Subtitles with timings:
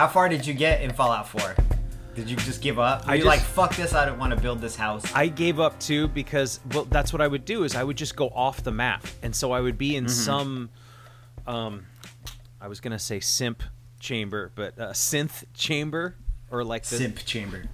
[0.00, 1.54] How far did you get in Fallout 4?
[2.14, 3.04] Did you just give up?
[3.04, 5.04] Were I you just- like, fuck this, I don't want to build this house?
[5.14, 8.16] I gave up too because well, that's what I would do is I would just
[8.16, 10.70] go off the map, and so I would be in some,
[11.46, 11.84] um,
[12.62, 13.62] I was gonna say simp
[13.98, 16.14] chamber, but uh, synth chamber
[16.50, 17.64] or like the Simp chamber.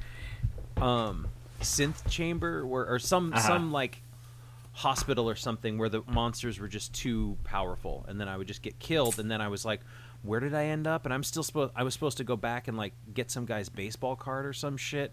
[0.79, 1.29] um
[1.61, 3.47] synth chamber where or some Uh-huh.
[3.47, 4.03] some like
[4.73, 8.63] hospital or something where the monsters were just too powerful and then I would just
[8.63, 9.81] get killed and then I was like
[10.27, 12.69] where did I end up and I'm still supposed I was supposed to go back
[12.69, 15.13] and like get some guy's baseball card or some shit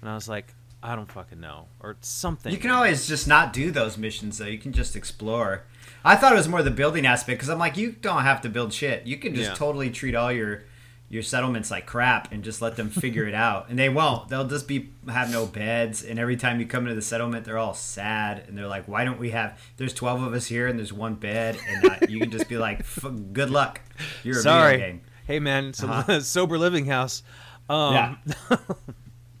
[0.00, 3.54] and I was like I don't fucking know or something You can always just not
[3.54, 4.44] do those missions, though.
[4.44, 5.62] You can just explore.
[6.04, 8.50] I thought it was more the building aspect because I'm like, you don't have to
[8.50, 9.06] build shit.
[9.06, 9.54] You can just Yeah.
[9.54, 10.64] totally treat all your
[11.08, 13.68] your settlements like crap and just let them figure it out.
[13.68, 14.28] And they won't.
[14.28, 16.02] They'll just be have no beds.
[16.02, 19.04] And every time you come into the settlement, they're all sad and they're like, why
[19.04, 19.60] don't we have?
[19.76, 22.56] There's 12 of us here and there's one bed, and uh, you can just be
[22.58, 23.80] like, F- good luck.
[24.22, 26.20] You're sorry hey man it's a Uh-huh.
[26.36, 27.22] sober living house
[27.70, 28.16] um Yeah.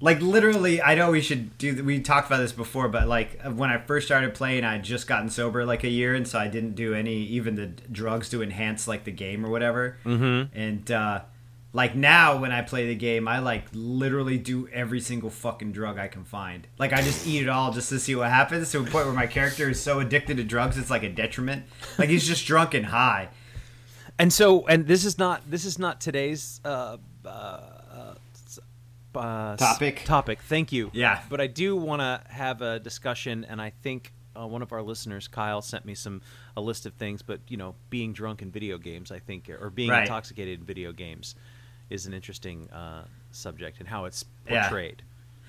[0.00, 1.82] like literally, I know we should do.
[1.82, 5.06] We talked about this before, but like when I first started playing, I had just
[5.06, 8.42] gotten sober like a year, and so I didn't do any even the drugs to
[8.42, 9.96] enhance like the game or whatever.
[10.04, 10.56] Mm-hmm.
[10.58, 11.20] And uh,
[11.74, 15.98] like now, when I play the game, I like literally do every single fucking drug
[15.98, 16.66] I can find.
[16.78, 18.70] Like I just eat it all just to see what happens.
[18.70, 21.64] To a point where my character is so addicted to drugs, it's like a detriment.
[21.98, 23.28] Like he's just drunk and high.
[24.18, 28.14] And so, and this is not this is not today's uh, uh, uh,
[29.18, 30.02] uh, Topic?
[30.04, 30.40] Topic.
[30.42, 30.90] Thank you.
[30.92, 31.22] Yeah.
[31.28, 34.82] But I do want to have a discussion, and I think uh, one of our
[34.82, 36.22] listeners, Kyle, sent me some
[36.56, 37.22] a list of things.
[37.22, 40.02] But you know, being drunk in video games, I think, or being Right.
[40.02, 41.34] intoxicated in video games,
[41.90, 44.62] is an interesting uh, subject and how it's Yeah.
[44.68, 45.02] portrayed.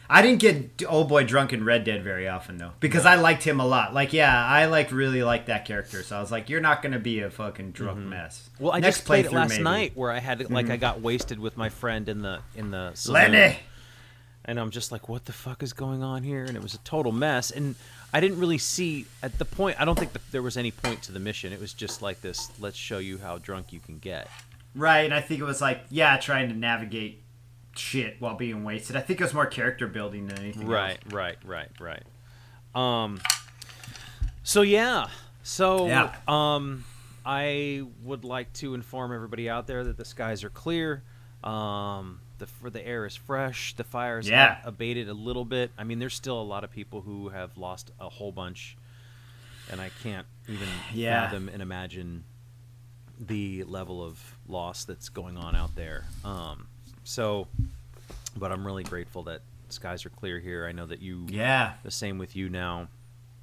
[0.08, 3.42] I didn't get old boy drunk in Red Dead very often though, because I liked
[3.44, 3.92] him a lot.
[3.94, 7.00] Like, yeah, I like really like that character, so I was like, you're not gonna
[7.00, 8.48] be a fucking drunk mess.
[8.60, 9.56] Well, I Next just played it last maybe.
[9.58, 9.64] Mm-hmm.
[9.64, 12.92] night where I had like I got wasted with my friend in the in the
[12.94, 13.32] saloon.
[13.32, 13.58] Lenny.
[14.46, 16.44] and I'm just like, what the fuck is going on here?
[16.46, 17.50] And it was a total mess.
[17.50, 17.74] And
[18.14, 19.82] I didn't really see at the point.
[19.82, 21.52] I don't think that there was any point to the mission.
[21.52, 22.52] It was just like this.
[22.60, 24.28] Let's show you how drunk you can get.
[24.76, 27.24] Right, and I think it was like, yeah, trying to navigate
[27.76, 28.96] shit while being wasted.
[28.96, 30.68] I think it was more character building than anything.
[30.68, 31.14] Right, else.
[31.14, 32.04] right, right, right.
[32.76, 33.22] Um.
[34.44, 35.08] So yeah.
[35.44, 36.16] So Yeah.
[36.28, 36.84] um,
[37.26, 41.04] I would like to inform everybody out there that the skies are clear.
[41.44, 43.76] Um, the for the air is fresh.
[43.76, 44.60] The fires Yeah.
[44.66, 45.72] abated a little bit.
[45.78, 48.76] I mean, there's still a lot of people who have lost a whole bunch,
[49.72, 51.22] and I can't even Yeah.
[51.28, 52.26] fathom and imagine
[53.20, 56.06] the level of loss that's going on out there.
[56.24, 56.68] Um,
[57.04, 57.48] so,
[58.38, 60.66] but I'm really grateful that skies are clear here.
[60.68, 61.74] I know that you, Yeah.
[61.84, 62.88] the same with you now.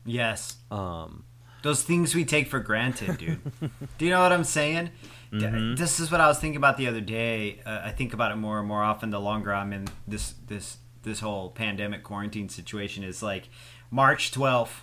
[0.04, 0.56] Yes.
[0.70, 1.24] Um,
[1.62, 3.40] Those things we take for granted, dude.
[3.98, 4.90] Do you know what I'm saying?
[5.32, 5.76] Mm-hmm.
[5.76, 7.60] This is what I was thinking about the other day.
[7.64, 10.78] Uh, I think about it more and more often the longer I'm in this this
[11.04, 13.02] this whole pandemic quarantine situation.
[13.04, 13.48] Is like
[13.90, 14.82] March 12th.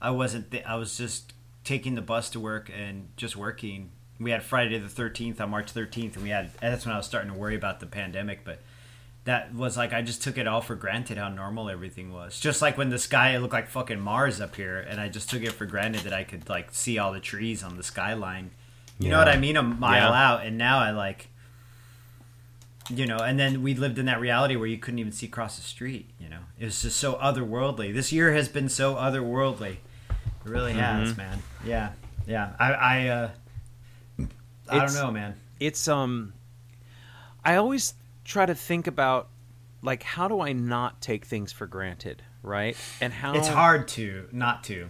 [0.00, 0.50] I wasn't.
[0.50, 1.32] Th- I was just
[1.64, 3.90] taking the bus to work and just working.
[4.20, 6.50] We had Friday the 13th on March 13th, and we had.
[6.60, 8.60] That's when I was starting to worry about the pandemic, but
[9.24, 12.38] that was like I just took it all for granted how normal everything was.
[12.38, 15.42] Just like when the sky looked like fucking Mars up here, and I just took
[15.42, 18.50] it for granted that I could like see all the trees on the skyline.
[18.98, 19.56] You know what I mean?
[19.56, 20.30] A mile Yeah.
[20.32, 21.28] out, and now I like,
[22.90, 23.16] you know.
[23.18, 26.10] And then we lived in that reality where you couldn't even see across the street.
[26.18, 27.94] You know, it was just so otherworldly.
[27.94, 29.76] This year has been so otherworldly.
[30.10, 31.16] It really has, Mm-hmm.
[31.16, 31.38] man.
[31.64, 31.90] Yeah,
[32.26, 32.52] yeah.
[32.58, 33.30] I, I, uh,
[34.70, 35.34] I don't know, man.
[35.58, 36.32] it's um,
[37.44, 37.94] I always
[38.24, 39.28] try to think about
[39.82, 42.76] like how do I not take things for granted, right?
[43.00, 44.88] And how It's hard to not to.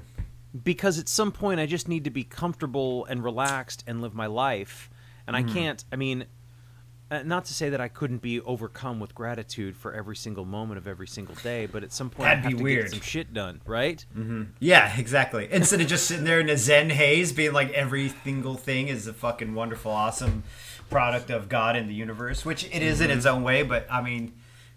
[0.64, 4.26] because at some point I just need to be comfortable and relaxed and live my
[4.26, 4.90] life.
[5.26, 5.84] and I can't.
[5.92, 6.24] I mean,
[7.10, 10.78] uh, not to say that I couldn't be overcome with gratitude for every single moment
[10.78, 12.82] of every single day, but at some point That'd I have be to weird.
[12.84, 14.04] get some shit done, right?
[14.16, 14.42] Mm-hmm.
[14.60, 15.48] Yeah, exactly.
[15.50, 19.06] Instead of just sitting there in a Zen haze, being like every single thing is
[19.06, 20.44] a fucking wonderful, awesome
[20.88, 23.62] product of God in the universe, which it is in its own way.
[23.62, 24.32] But I mean,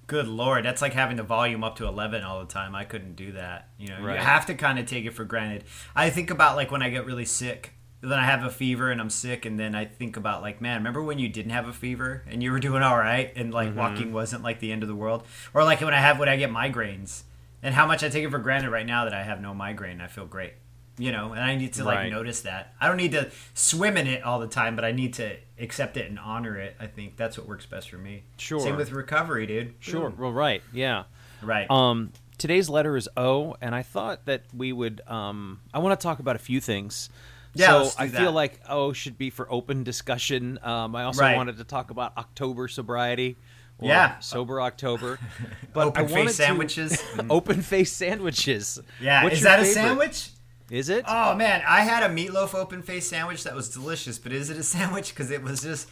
[0.08, 2.76] good lord, that's like having the volume up to eleven all the time.
[2.76, 3.70] I couldn't do that.
[3.78, 4.16] You know, Right.
[4.16, 5.64] you have to kind of take it for granted.
[5.96, 7.74] I think about like when I get really sick.
[8.06, 10.78] Then I have a fever and I'm sick, and then I think about like, man,
[10.80, 13.74] remember when you didn't have a fever and you were doing all right, and like
[13.76, 15.24] walking wasn't like the end of the world,
[15.54, 17.24] or like when I have when I get migraines,
[17.62, 20.02] and how much I take it for granted right now that I have no migraine.
[20.02, 20.52] I feel great,
[20.98, 22.12] you know, and I need to like Right.
[22.12, 22.74] notice that.
[22.82, 25.96] I don't need to swim in it all the time, but I need to accept
[25.96, 26.76] it and honor it.
[26.82, 28.24] I think that's what works best for me.
[28.38, 28.60] Sure.
[28.60, 29.76] Same with recovery, dude.
[29.80, 30.10] Sure.
[30.10, 30.20] Boom.
[30.20, 30.62] Well, right.
[30.74, 31.04] Yeah.
[31.42, 31.72] Right.
[31.72, 35.00] Um, today's letter is O, and I thought that we would.
[35.08, 37.10] Um, I want to talk about a few things.
[37.56, 40.58] Yeah, so I feel like O should be for open discussion.
[40.64, 41.36] Um, I also Right.
[41.36, 43.38] wanted to talk about October sobriety.
[43.80, 44.20] Or Yeah.
[44.20, 45.20] sober October.
[45.74, 47.04] But Open I face sandwiches.
[47.30, 48.80] open face sandwiches.
[49.02, 49.24] yeah.
[49.24, 50.30] What's is that a sandwich?
[50.70, 51.06] Is it?
[51.08, 54.58] Oh man, I had a meatloaf open face sandwich that was delicious, but is it
[54.58, 55.10] a sandwich?
[55.10, 55.90] Because it was just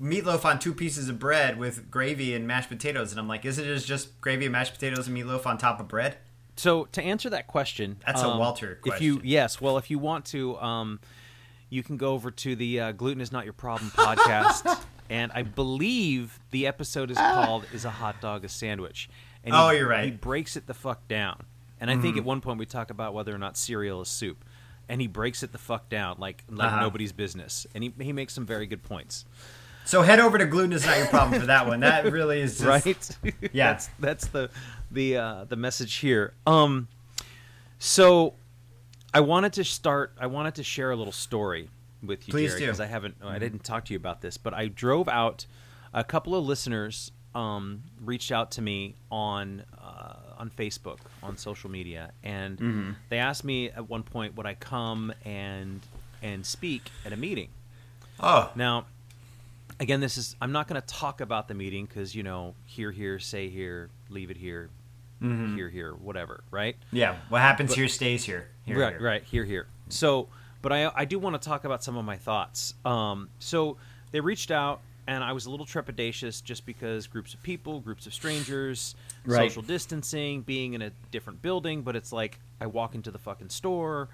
[0.00, 3.58] meatloaf on two pieces of bread with gravy and mashed potatoes, and I'm like, is
[3.58, 6.16] it just gravy and mashed potatoes and meatloaf on top of bread?
[6.56, 9.98] So to answer that question, That's a um, Walter If you yes, well, if you
[9.98, 11.00] want to, um,
[11.70, 15.42] you can go over to the uh, "Gluten Is Not Your Problem" podcast, and I
[15.42, 19.08] believe the episode is called "Is a Hot Dog a Sandwich?"
[19.44, 20.04] And Oh, he, you're right.
[20.04, 21.42] He breaks it the fuck down,
[21.80, 22.02] and I Mm-hmm.
[22.02, 24.44] think at one point we talk about whether or not cereal is soup,
[24.88, 26.80] and he breaks it the fuck down like like Uh-huh.
[26.80, 29.24] nobody's business, and he he makes some very good points.
[29.84, 31.80] So head over to gluten is not your problem for that one.
[31.80, 33.34] That really is just right?
[33.52, 33.72] Yeah.
[33.72, 34.50] that's that's the
[34.90, 36.34] the uh, the message here.
[36.46, 36.88] Um,
[37.78, 38.34] so
[39.12, 40.12] I wanted to start.
[40.20, 41.68] I wanted to share a little story
[42.02, 43.16] with you, Please Jerry, because I haven't.
[43.22, 45.46] I didn't talk to you about this, but I drove out.
[45.94, 51.70] A couple of listeners um, reached out to me on uh, on Facebook, on social
[51.70, 52.90] media, and Mm-hmm.
[53.10, 55.80] they asked me at one point would I come and
[56.22, 57.48] and speak at a meeting.
[58.20, 58.86] Oh, Now,
[59.82, 62.90] again, this is I'm not going to talk about the meeting because you know, here,
[62.92, 64.70] here, say here, leave it here,
[65.22, 65.54] Mm-hmm.
[65.56, 66.74] here, here, whatever, right?
[66.90, 67.16] yeah.
[67.28, 68.48] What happens But- here stays here.
[68.64, 69.02] Here, right, here.
[69.02, 69.66] right, here, here.
[69.88, 70.28] So,
[70.62, 72.74] but I I do want to talk about some of my thoughts.
[72.84, 73.76] Um, so
[74.12, 74.80] they reached out.
[75.04, 78.94] And I was a little trepidatious just because groups of people, groups of strangers,
[79.26, 79.50] Right.
[79.50, 83.48] social distancing, being in a different building, but it's like I walk into the fucking
[83.48, 84.08] store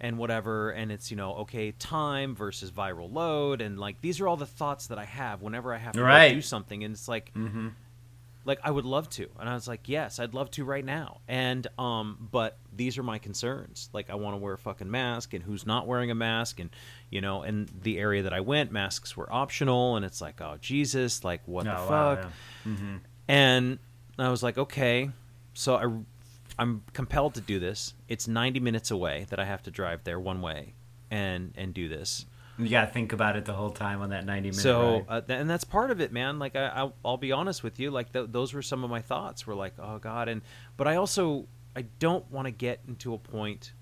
[0.00, 4.28] and whatever and it's you know okay time versus viral load and like these are
[4.28, 6.32] all the thoughts that i have whenever i have to Right.
[6.34, 7.68] do something and it's like Mm-hmm.
[8.44, 11.20] like i would love to and i was like yes i'd love to right now
[11.28, 15.34] and um but these are my concerns like i want to wear a fucking mask
[15.34, 16.70] and who's not wearing a mask and
[17.10, 20.56] you know and the area that i went masks were optional and it's like oh
[20.60, 22.18] jesus like what the Oh, fuck
[22.64, 22.72] yeah.
[22.72, 22.96] Mm-hmm.
[23.28, 23.78] and
[24.20, 25.10] I was like, okay.
[25.54, 25.86] So I,
[26.58, 27.94] I'm compelled to do this.
[28.08, 30.74] It's 90 minutes away that I have to drive there one way,
[31.10, 32.26] and and do this.
[32.60, 35.04] You gotta think about it the whole time on that ninety minute So ride.
[35.08, 36.40] uh, th- and that's part of it, man.
[36.40, 37.92] Like I, I'll, I'll be honest with you.
[37.92, 39.46] Like th- those were some of my thoughts.
[39.46, 40.42] Were like, oh god, and
[40.76, 41.46] but I also
[41.76, 43.72] I don't want to get into a point.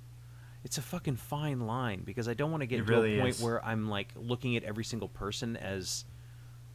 [0.63, 3.23] It's a fucking fine line because I don't want to get It to really a
[3.23, 3.41] point is.
[3.43, 6.05] where I'm like looking at every single person as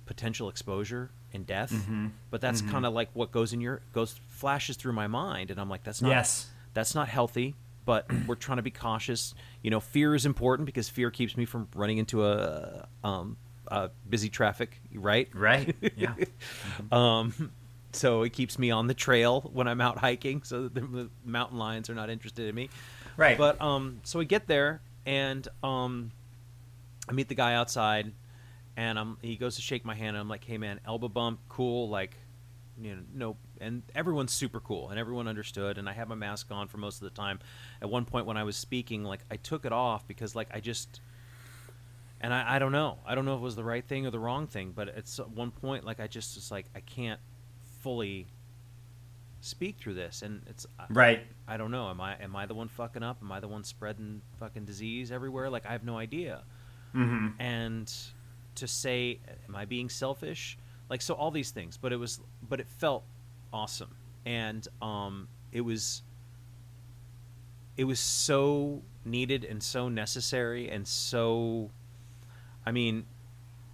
[0.07, 1.71] potential exposure and death.
[1.71, 2.11] Mhm.
[2.30, 2.71] But that's Mhm.
[2.71, 5.83] kind of like what goes in your goes flashes through my mind, and I'm like,
[5.83, 6.50] that's not yes.
[6.73, 7.56] that's not healthy.
[7.85, 9.33] But we're trying to be cautious.
[9.64, 13.88] You know, fear is important because fear keeps me from running into a um, uh,
[14.09, 15.30] busy traffic, right?
[15.33, 15.76] Right.
[15.97, 16.14] Yeah.
[16.92, 17.52] Um,
[17.94, 21.57] so it keeps me on the trail when I'm out hiking, so that the mountain
[21.57, 22.69] lions are not interested in me.
[23.18, 23.38] Right.
[23.38, 26.11] But um, so we get there, and um,
[27.09, 28.14] I meet the guy outside,
[28.78, 31.40] and I'm he goes to shake my hand, and I'm like, "Hey man, elbow bump,
[31.49, 32.18] cool." Like,
[32.81, 36.51] you know, no, and everyone's super cool, and everyone understood, and I had my mask
[36.51, 37.40] on for most of the time.
[37.81, 40.59] At one point when I was speaking, like I took it off because like I
[40.59, 40.99] just.
[42.23, 42.99] And I, I don't know.
[43.04, 45.09] I don't know if it was the right thing or the wrong thing, but at
[45.33, 47.19] one point, like I just was like, I can't
[47.80, 48.28] fully
[49.42, 51.25] speak through this, and it's I- right.
[51.47, 51.90] I don't know.
[51.90, 53.18] Am I am I the one fucking up?
[53.21, 55.49] Am I the one spreading fucking disease everywhere?
[55.49, 56.44] Like I have no idea.
[56.95, 57.42] Mm-hmm.
[57.42, 57.94] And
[58.56, 60.58] to say, am I being selfish?
[60.90, 61.78] Like so, all these things.
[61.78, 63.04] But it was, but it felt
[63.54, 66.04] awesome, and um, it was.
[67.78, 71.72] It was so needed and so necessary and so.
[72.66, 73.06] I mean,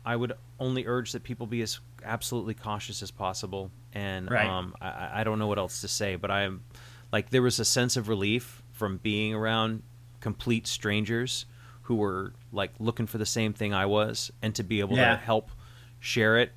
[0.06, 3.72] I would only urge that people be as absolutely cautious as possible.
[3.94, 4.48] And Right.
[4.48, 6.64] um, I- I, I don't know what else to say, but I'm
[7.12, 9.82] like there was a sense of relief from being around
[10.20, 11.46] complete strangers
[11.88, 15.12] who were like looking for the same thing I was, and to be able Yeah.
[15.16, 15.52] to help
[16.00, 16.52] share it.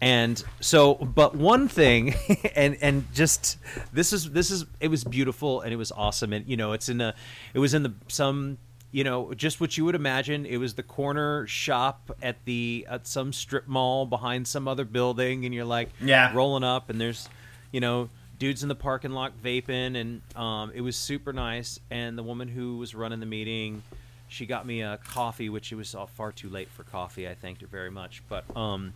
[0.00, 2.14] And so, but one thing,
[2.56, 3.58] and and just
[3.92, 6.88] this is this is it was beautiful and it was awesome, and you know it's
[6.88, 7.14] in a,
[7.52, 8.56] it was in the some
[8.92, 10.46] you know just what you would imagine.
[10.46, 15.44] It was the corner shop at the at some strip mall behind some other building,
[15.44, 16.32] and you're like Yeah.
[16.34, 17.28] rolling up, and there's
[17.70, 18.08] you know
[18.38, 21.78] dudes in the parking lot vaping, and um, it was super nice.
[21.90, 23.82] And the woman who was running the meeting,
[24.30, 27.28] she got me a coffee, which it was all far too late for coffee.
[27.28, 28.92] I thanked her very much, but um,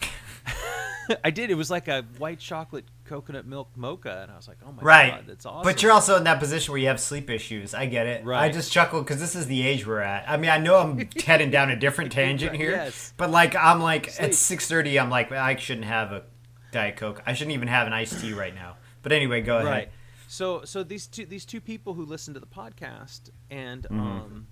[1.24, 1.50] I did.
[1.50, 4.80] It was like a white chocolate coconut milk mocha, and I was like, "Oh my
[4.82, 5.10] Right.
[5.10, 7.74] god, that's awesome!" But you're also in that position where you have sleep issues.
[7.74, 8.24] I get it.
[8.24, 8.44] Right.
[8.44, 10.28] I just chuckle because this is the age we're at.
[10.30, 13.12] I mean, I know I'm heading down a different tangent here, yes.
[13.16, 14.28] but like I'm like Sleep.
[14.28, 16.22] at six thirty, I'm like I shouldn't have a
[16.70, 17.20] diet coke.
[17.26, 18.76] I shouldn't even have an iced tea right now.
[19.02, 19.66] But anyway, go ahead.
[19.68, 19.88] right.
[20.32, 24.00] So, so these two these two people who listen to the podcast, and Mm-hmm.
[24.00, 24.46] um,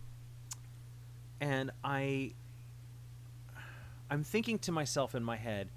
[1.41, 2.33] and I,
[4.11, 5.71] I'm thinking to myself in my head,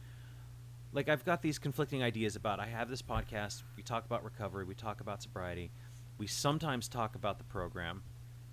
[0.92, 2.60] like I've got these conflicting ideas about.
[2.60, 3.64] I have this podcast.
[3.78, 4.66] We talk about recovery.
[4.66, 5.72] We talk about sobriety.
[6.18, 8.04] We sometimes talk about the program.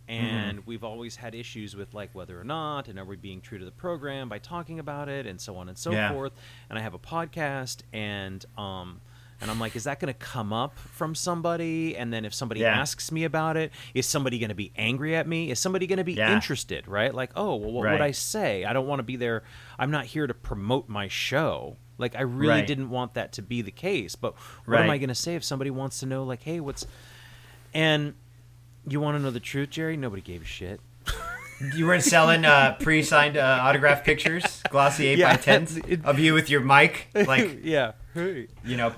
[0.06, 0.68] And Mm-hmm.
[0.68, 3.64] we've always had issues with like whether or not, and are we being true to
[3.64, 6.12] the program by talking about it, and so on and so Yeah.
[6.12, 6.32] forth.
[6.68, 9.00] And I have a podcast, and um,
[9.40, 11.96] and I'm like, is that going to come up from somebody?
[11.96, 12.78] And then if somebody Yeah.
[12.78, 15.50] asks me about it, is somebody going to be angry at me?
[15.50, 16.34] Is somebody going to be Yeah.
[16.34, 16.86] interested?
[16.86, 17.14] Right?
[17.14, 18.64] Like, oh, well, what would I say?
[18.64, 19.42] I don't want to be there.
[19.78, 21.76] I'm not here to promote my show.
[21.98, 22.66] Like, I really Right.
[22.66, 24.14] didn't want that to be the case.
[24.16, 24.34] But
[24.66, 26.86] what am I going to say if somebody wants to know, like, hey, what's.
[27.74, 28.14] And
[28.88, 29.96] you want to know the truth, Jerry?
[29.96, 30.80] Nobody gave a shit.
[31.74, 36.32] You weren't selling uh, pre-signed uh, autograph pictures, glossy eight Yeah, by tens of you
[36.32, 37.92] with your mic, like yeah.
[38.14, 38.48] Hey.
[38.64, 38.94] you know,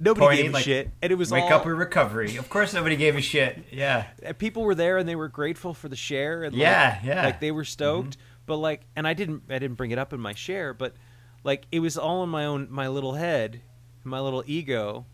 [0.00, 0.90] Nobody pointing, gave a like, shit.
[1.02, 1.52] And it was wake all.
[1.52, 2.36] up or recovery.
[2.36, 3.64] Of course, nobody gave a shit.
[3.70, 4.06] Yeah,
[4.38, 7.14] people were there and they were grateful for the share and like, Yeah, yeah.
[7.16, 7.24] Mm-hmm.
[7.26, 8.16] like they were stoked
[8.46, 10.94] but like and i didn't i didn't bring it up in my share but
[11.44, 13.60] like it was all in my own my little head
[14.02, 15.04] my little ego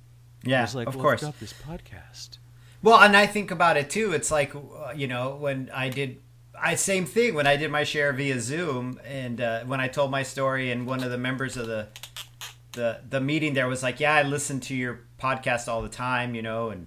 [0.44, 1.22] yeah, was like of well, course.
[1.22, 2.38] I've got this podcast
[2.82, 4.12] Well, and I think about it too.
[4.12, 6.18] It's like uh, you know when I did,
[6.58, 10.10] I same thing when I did my share via Zoom, and uh, when I told
[10.10, 11.88] my story, and one of the members of the
[12.76, 16.36] the the meeting there was like, "Yeah, I listen to your podcast all the time,"
[16.36, 16.86] you know, and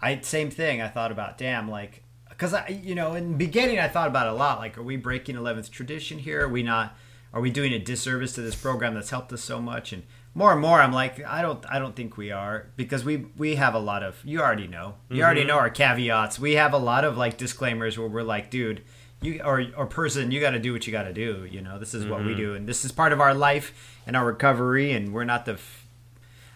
[0.00, 0.80] I same thing.
[0.80, 4.28] I thought about, damn, like, because I, you know, in the beginning I thought about
[4.28, 4.58] a lot.
[4.58, 6.44] Like, are we breaking eleventh tradition here?
[6.44, 6.96] Are we not?
[7.32, 9.92] Are we doing a disservice to this program that's helped us so much?
[9.92, 10.04] And
[10.34, 13.56] more and more, I'm like, I don't, I don't think we are because we we
[13.56, 14.24] have a lot of.
[14.24, 14.94] You already know.
[15.08, 15.48] You already mm-hmm.
[15.48, 16.38] know our caveats.
[16.38, 18.82] We have a lot of like disclaimers where we're like, dude.
[19.22, 21.46] You, or, or person, you got to do what you got to do.
[21.50, 22.40] You know, this is what we mm-hmm.
[22.40, 24.92] do, and this is part of our life and our recovery.
[24.92, 25.86] And we're not the f-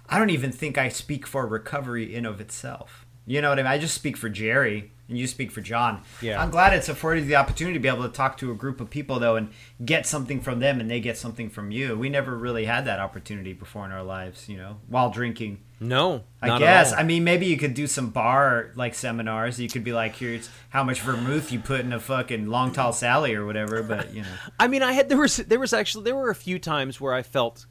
[0.08, 3.04] I don't even think I speak for recovery in of itself.
[3.26, 3.72] You know what I mean?
[3.72, 6.02] I just speak for Jerry and you speak for John.
[6.20, 6.42] Yeah.
[6.42, 8.90] I'm glad it's afforded the opportunity to be able to talk to a group of
[8.90, 9.50] people though and
[9.84, 11.96] get something from them and they get something from you.
[11.96, 15.60] We never really had that opportunity before in our lives, you know, while drinking.
[15.80, 16.92] No I not at guess.
[16.92, 17.00] all.
[17.00, 19.58] I mean, maybe you could do some bar like seminars.
[19.60, 22.92] You could be like, here's how much vermouth you put in a fucking long tall
[22.92, 23.82] Sally or whatever.
[23.82, 24.28] But you know,
[24.60, 27.12] I mean, I had there was there was actually there were a few times where
[27.12, 27.66] I felt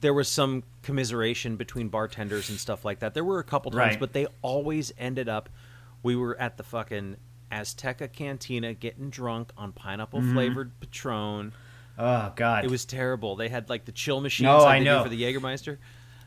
[0.00, 3.14] there was some commiseration between bartenders and stuff like that.
[3.14, 4.00] There were a couple times, Right.
[4.00, 5.48] but they always ended up.
[6.02, 7.16] We were at the fucking
[7.50, 10.32] Azteca Cantina getting drunk on pineapple Mm-hmm.
[10.34, 11.52] flavored Patron.
[11.98, 13.36] oh god, It was terrible.
[13.36, 15.02] They had like the chill machines No, like I know.
[15.02, 15.78] for the Jägermeister.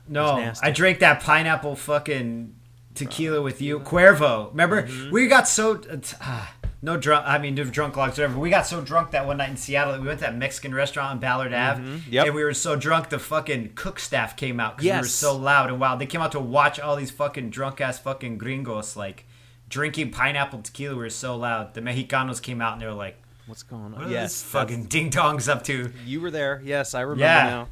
[0.07, 0.51] No.
[0.61, 2.55] I drank that pineapple fucking
[2.95, 4.49] tequila with you, Cuervo.
[4.51, 5.11] Remember, Mm-hmm.
[5.11, 7.25] we got so uh, ah, no drunk.
[7.27, 8.39] I mean, drunk logs, whatever.
[8.39, 10.73] We got so drunk that one night in Seattle, that we went to that Mexican
[10.73, 12.13] restaurant on Ballard Ave, Mm-hmm.
[12.13, 12.25] Yep.
[12.27, 15.35] and we were so drunk the fucking cook staff came out because we were so
[15.35, 15.99] loud and wild.
[15.99, 19.25] They came out to watch all these fucking drunk ass fucking gringos like
[19.69, 20.95] drinking pineapple tequila.
[20.95, 21.73] We were so loud.
[21.73, 23.91] The Mexicanos came out and they were like, What's going on?
[23.93, 26.61] "What yes, fucking ding dongs up to?" You were there.
[26.65, 27.43] Yes, I remember Yeah.
[27.49, 27.67] now.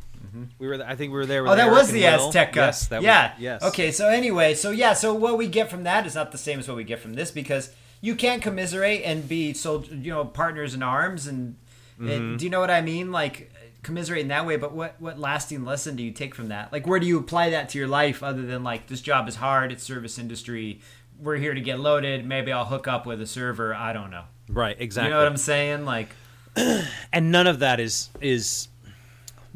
[0.60, 0.84] We were.
[0.84, 1.44] I think we were there.
[1.44, 2.32] With Oh, that Eric was the Will.
[2.32, 2.56] Azteca.
[2.56, 3.34] Yes, that yeah.
[3.34, 3.63] Was, yes.
[3.63, 6.60] Okay, so anyway, so yeah, so what we get from that is not the same
[6.60, 10.25] as what we get from this because you can't commiserate and be so you know
[10.25, 11.56] partners in arms and,
[12.00, 12.10] Mm-hmm.
[12.12, 13.13] and do you know what I mean?
[13.13, 13.50] Like
[13.82, 16.74] commiserate in that way, but what what lasting lesson do you take from that?
[16.74, 19.36] Like where do you apply that to your life other than like this job is
[19.38, 20.82] hard, it's service industry,
[21.22, 24.24] we're here to get loaded, maybe I'll hook up with a server, I don't know.
[24.50, 24.75] Right.
[24.77, 25.08] Exactly.
[25.08, 25.86] You know what I'm saying?
[25.86, 26.10] Like
[26.58, 28.68] and none of that is is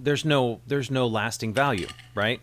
[0.03, 2.41] there's no there's no lasting value, right?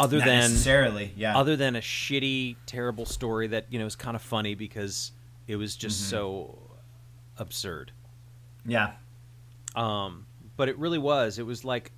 [0.00, 1.36] Other not than necessarily, yeah.
[1.36, 5.12] other than a shitty, terrible story that you know is kind of funny because
[5.46, 6.10] it was just Mm-hmm.
[6.10, 6.58] so
[7.38, 7.92] absurd.
[8.66, 8.92] yeah.
[9.74, 11.38] Um, but it really was.
[11.38, 11.92] It was like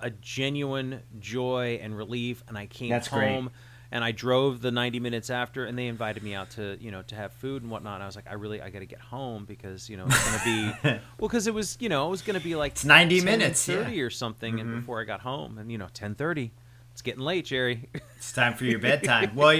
[0.00, 3.48] a genuine joy and relief, and I came That's great.
[3.92, 7.02] And I drove the 90 minutes after, and they invited me out to you know
[7.02, 7.94] to have food and whatnot.
[7.94, 10.24] And I was like, I really I got to get home because you know it's
[10.30, 10.72] gonna be
[11.18, 13.92] well because it was you know it was gonna be like It's 90 minutes, 30
[13.92, 14.02] yeah.
[14.02, 16.50] or something, and before I got home, and you know 10:30.
[16.92, 17.90] It's getting late, Jerry.
[18.16, 19.34] It's time for your bedtime.
[19.34, 19.50] well,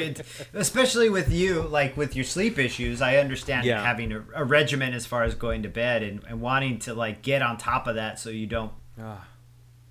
[0.54, 3.83] especially with you, like with your sleep issues, I understand Yeah.
[3.85, 7.21] having a, a regimen as far as going to bed and, and wanting to like
[7.21, 9.26] get on top of that so you don't Ah,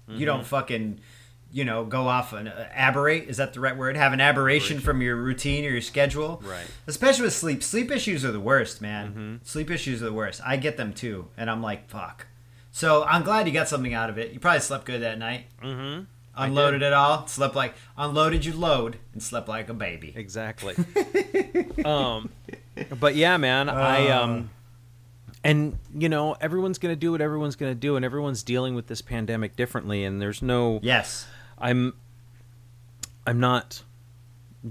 [0.07, 0.99] you don't fucking
[1.55, 3.29] you know go off and uh, aberrate.
[3.29, 3.95] Is that the right word?
[3.95, 6.41] Have an aberration from your routine or your schedule.
[6.43, 6.67] Right.
[6.85, 7.63] Especially with sleep.
[7.63, 9.39] Sleep issues are the worst, man.
[9.43, 10.41] Sleep issues are the worst.
[10.45, 12.27] I get them too, and I'm like, fuck.
[12.71, 14.33] So I'm glad you got something out of it.
[14.33, 15.45] You probably slept good that night.
[15.63, 16.03] mm-hmm.
[16.37, 17.25] Unloaded it all.
[17.27, 20.11] Slept like unloaded your load and slept like a baby.
[20.13, 20.75] Exactly.
[21.85, 22.29] um,
[22.99, 24.23] but yeah, man, I Uh.
[24.23, 24.49] um,
[25.45, 29.01] and you know, everyone's gonna do what everyone's gonna do, and everyone's dealing with this
[29.01, 30.79] pandemic differently, and there's no.
[30.83, 31.27] Yes.
[31.57, 31.93] I'm.
[33.27, 33.81] I'm not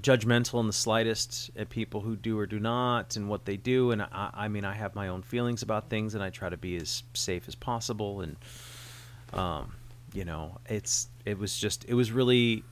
[0.00, 3.92] judgmental in the slightest at people who do or do not and what they do
[3.92, 6.56] and I, I mean I have my own feelings about things and I try to
[6.56, 8.36] be as safe as possible and
[9.32, 9.74] um
[10.12, 12.64] you know it's it was just it was really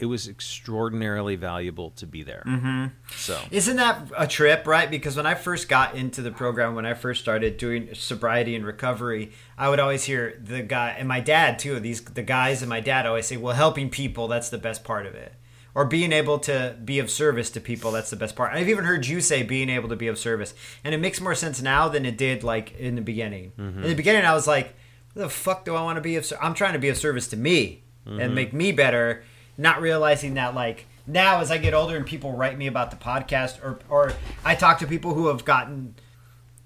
[0.00, 2.86] it was extraordinarily valuable to be there Mm-hmm.
[3.14, 4.90] so Isn't that a trip, right?
[4.90, 8.64] Because when I first got into the program, when I first started doing sobriety and
[8.64, 11.78] recovery, I would always hear the guy and my dad too.
[11.80, 15.06] These the guys and my dad always say, "Well, helping people that's the best part
[15.06, 15.34] of it."
[15.72, 18.52] Or being able to be of service to people, that's the best part.
[18.52, 20.52] I've even heard you say being able to be of service.
[20.82, 23.52] And it makes more sense now than it did like in the beginning.
[23.56, 24.74] In the beginning I was like,
[25.14, 26.30] the fuck do I want to be of?
[26.42, 29.22] I'm trying to be of service to me and make me better,
[29.60, 32.96] not realizing that like now as I get older and people write me about the
[32.96, 34.12] podcast or or
[34.44, 35.94] I talk to people who have gotten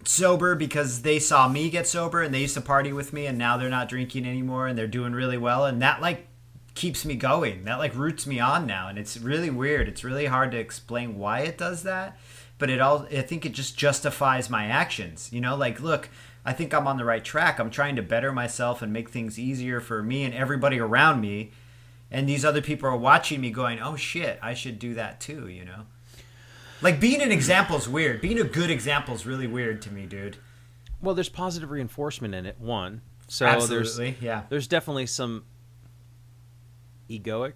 [0.05, 3.37] sober because they saw me get sober and they used to party with me and
[3.37, 5.65] now they're not drinking anymore and they're doing really well.
[5.67, 6.29] And that like
[6.75, 7.65] keeps me going.
[7.65, 8.89] That like roots me on now.
[8.89, 9.89] And it's really weird.
[9.89, 12.19] It's really hard to explain why it does that.
[12.59, 15.57] But it all i think it just justifies my actions you know?
[15.57, 16.09] Like look
[16.45, 17.59] i think i'm on the right track.
[17.59, 21.51] I'm trying to better myself and make things easier for me and everybody around me
[22.14, 25.48] and these other people are watching me going oh shit i should do that too
[25.48, 25.85] you know?
[26.85, 28.20] Like being an example is weird.
[28.20, 30.37] Being a good example is really weird to me dude.
[31.00, 33.00] Well there's positive reinforcement in it one.
[33.27, 34.42] So absolutely there's yeah.
[34.50, 35.44] there's definitely some
[37.09, 37.55] egoic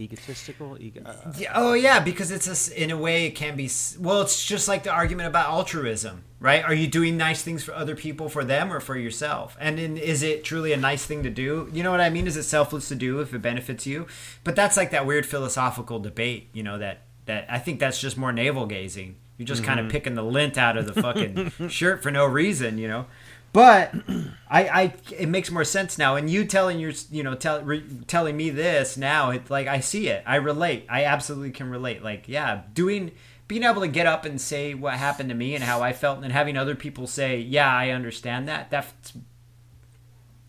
[0.00, 3.70] egotistical ego, uh, Yeah, oh yeah, because it's a in a way it can be.
[3.98, 6.64] Well, it's just like the argument about altruism, right?
[6.64, 9.56] Are you doing nice things for other people for them or for yourself?
[9.60, 11.68] And in, is it truly a nice thing to do?
[11.72, 12.26] You know what I mean?
[12.26, 14.06] Is it selfless to do if it benefits you?
[14.44, 18.16] But that's like that weird philosophical debate, you know that that I think that's just
[18.16, 19.16] more navel gazing.
[19.36, 22.76] You're just kind of picking the lint out of the fucking shirt for no reason,
[22.76, 23.06] you know.
[23.52, 23.94] But
[24.50, 26.16] I, I, it makes more sense now.
[26.16, 29.80] And you telling your, you know, tell, re, telling me this now, it like I
[29.80, 30.22] see it.
[30.26, 30.86] I relate.
[30.88, 32.02] I absolutely can relate.
[32.02, 33.12] Like, yeah, doing,
[33.48, 36.22] being able to get up and say what happened to me and how I felt,
[36.22, 38.70] and having other people say, yeah, I understand that.
[38.70, 39.12] That's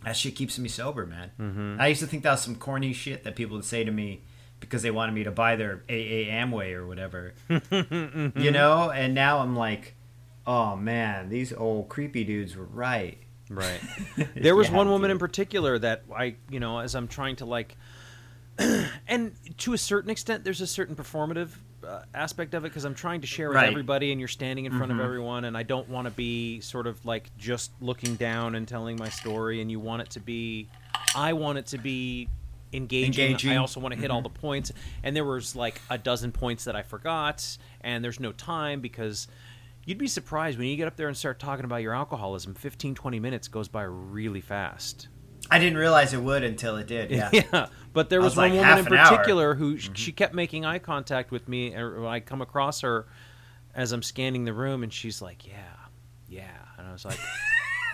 [0.04, 1.32] that shit keeps me sober, man.
[1.40, 1.82] Mm-hmm.
[1.82, 4.22] I used to think that was some corny shit that people would say to me
[4.60, 8.92] because they wanted me to buy their AA Amway or whatever, you know.
[8.92, 9.96] And now I'm like,
[10.48, 13.18] oh man, these old creepy dudes were right.
[13.50, 13.82] Right.
[14.36, 15.16] There was Yeah, one woman dude.
[15.16, 17.76] in particular that I, you know, as I'm trying to like,
[19.08, 21.50] and to a certain extent, there's a certain performative
[21.86, 23.68] uh, aspect of it because I'm trying to share with Right.
[23.68, 24.96] everybody, and you're standing in front Mhm.
[24.96, 28.68] of everyone, and I don't want to be sort of like just looking down and
[28.68, 30.68] telling my story, and you want it to be,
[31.16, 32.30] I want it to be
[32.74, 33.08] engaging.
[33.32, 33.52] Engaging.
[33.52, 34.24] I also want to hit all Mhm.
[34.26, 34.72] the points,
[35.04, 39.28] and there was like a dozen points that I forgot, and there's no time because
[39.86, 42.96] you'd be surprised when you get up there and start talking about your alcoholism 15
[42.96, 45.08] 20 minutes goes by really fast
[45.50, 47.12] I didn't realize it would until it did.
[47.12, 47.68] Yeah.
[47.94, 49.06] but there was, was one like, woman in an hour.
[49.06, 49.16] Mm-hmm.
[49.16, 53.08] particular who she kept making eye contact with me or when i come across her
[53.76, 55.74] as i'm scanning the room and she's like yeah
[56.30, 57.20] yeah and i was like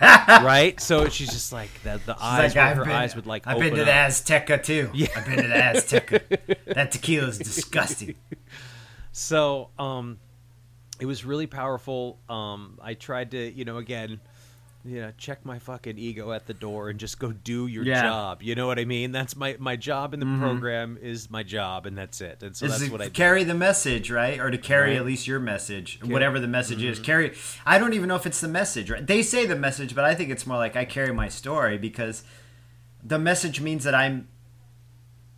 [0.00, 3.74] right so she's just like the, the eyes Like, her eyes would like I've been
[3.74, 4.10] to the up.
[4.10, 4.90] Azteca too.
[4.94, 5.08] Yeah.
[5.16, 6.74] I've been to the Azteca.
[6.74, 8.14] that tequila is disgusting.
[9.10, 10.18] So, um,
[11.00, 12.18] it was really powerful.
[12.28, 14.20] Um, I tried to, you know, again,
[14.84, 18.02] you know, check my fucking ego at the door and just go do your Yeah.
[18.02, 18.42] job.
[18.42, 19.12] You know what I mean?
[19.12, 20.38] That's my my job in the Mhm.
[20.40, 22.42] program is my job, and that's it.
[22.42, 23.10] And so is that's what I do.
[23.10, 24.38] carry the message, right?
[24.38, 24.98] Or to carry Right.
[24.98, 26.92] at least your message, Carry- whatever the message Mm-hmm.
[26.92, 27.00] is.
[27.00, 27.32] Carry.
[27.66, 29.06] I don't even know if it's the message, right?
[29.06, 32.22] They say the message, but I think it's more like I carry my story because
[33.04, 34.28] the message means that I'm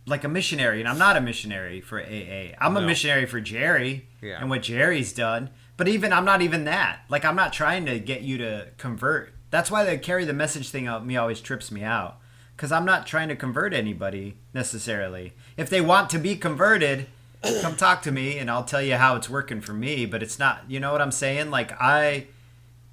[0.05, 2.55] like a missionary, and I'm not a missionary for AA.
[2.59, 4.39] I'm a missionary for Jerry Yeah.
[4.39, 5.49] and what Jerry's done.
[5.77, 6.99] But even I'm not even that.
[7.09, 9.33] Like I'm not trying to get you to convert.
[9.49, 12.17] That's why the carry the message thing out me always trips me out.
[12.55, 15.33] because I'm not trying to convert anybody necessarily.
[15.57, 17.07] If they want to be converted,
[17.61, 20.05] come talk to me and I'll tell you how it's working for me.
[20.05, 21.49] But it's not, you know what I'm saying?
[21.49, 22.27] Like I,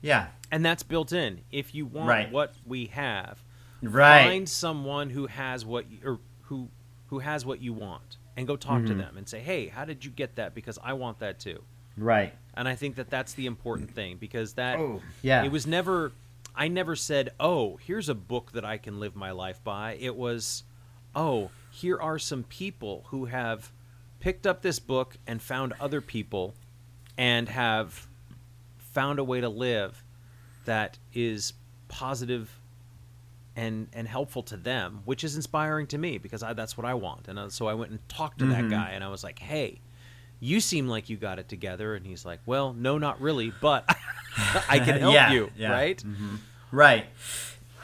[0.00, 1.40] yeah, and that's built in.
[1.52, 2.32] If you want Right.
[2.32, 3.42] what we have,
[3.82, 6.68] right, find someone who has what you, or who
[7.08, 8.86] who has what you want, and go talk Mm-hmm.
[8.86, 10.54] to them and say, "Hey, how did you get that?
[10.54, 11.62] Because I want that too."
[11.96, 12.32] right.
[12.54, 15.44] And I think that that's the important thing because that Oh, yeah.
[15.44, 16.12] it was never.
[16.56, 20.16] I never said, "Oh, here's a book that I can live my life by." It
[20.16, 20.64] was,
[21.14, 23.70] "Oh, here are some people who have
[24.20, 26.54] picked up this book and found other people
[27.16, 28.08] and have
[28.78, 30.02] found a way to live
[30.64, 31.52] that is
[31.88, 32.57] positive
[33.62, 36.94] and and helpful to them, which is inspiring to me because I, that's what I
[36.94, 37.28] want.
[37.28, 38.68] And uh, so I went and talked to Mm-hmm.
[38.68, 39.80] that guy, and I was like, "Hey,
[40.40, 43.84] you seem like you got it together." And he's like, "Well, no, not really, but
[44.68, 45.72] I can help Yeah, you, yeah.
[45.72, 46.02] right?"
[46.70, 47.06] Right.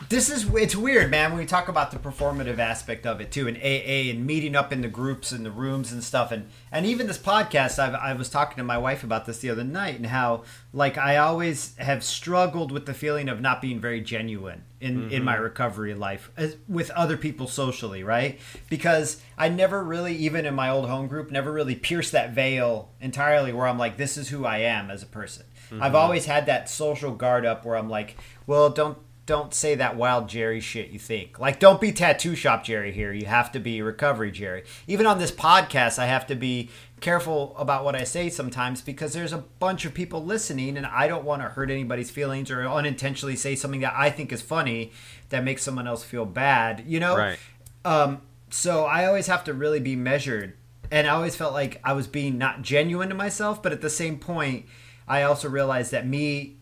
[0.08, 1.30] This is it's weird, man.
[1.30, 4.72] When we talk about the performative aspect of it too, and AA and meeting up
[4.72, 8.12] in the groups and the rooms and stuff, and and even this podcast, I've, I
[8.12, 11.76] was talking to my wife about this the other night, and how like I always
[11.76, 15.44] have struggled with the feeling of not being very genuine in in my mm-hmm.
[15.44, 18.38] recovery life as, with other people socially, right?
[18.68, 22.90] Because I never really, even in my old home group, never really pierced that veil
[23.00, 25.46] entirely, where I'm like, this is who I am as a person.
[25.72, 25.96] I've mm-hmm.
[25.96, 30.28] always had that social guard up where I'm like, well, don't don't say that wild
[30.28, 31.38] Jerry shit you think.
[31.38, 33.12] Like, don't be tattoo shop Jerry here.
[33.12, 34.64] You have to be recovery Jerry.
[34.86, 39.12] Even on this podcast, I have to be careful about what I say sometimes because
[39.12, 42.66] there's a bunch of people listening and I don't want to hurt anybody's feelings or
[42.66, 44.92] unintentionally say something that I think is funny
[45.30, 47.16] that makes someone else feel bad, you know?
[47.16, 47.38] Right.
[47.84, 50.54] Um, so I always have to really be measured.
[50.90, 53.90] And I always felt like I was being not genuine to myself, but at the
[53.90, 54.66] same point,
[55.08, 56.56] I also realized that me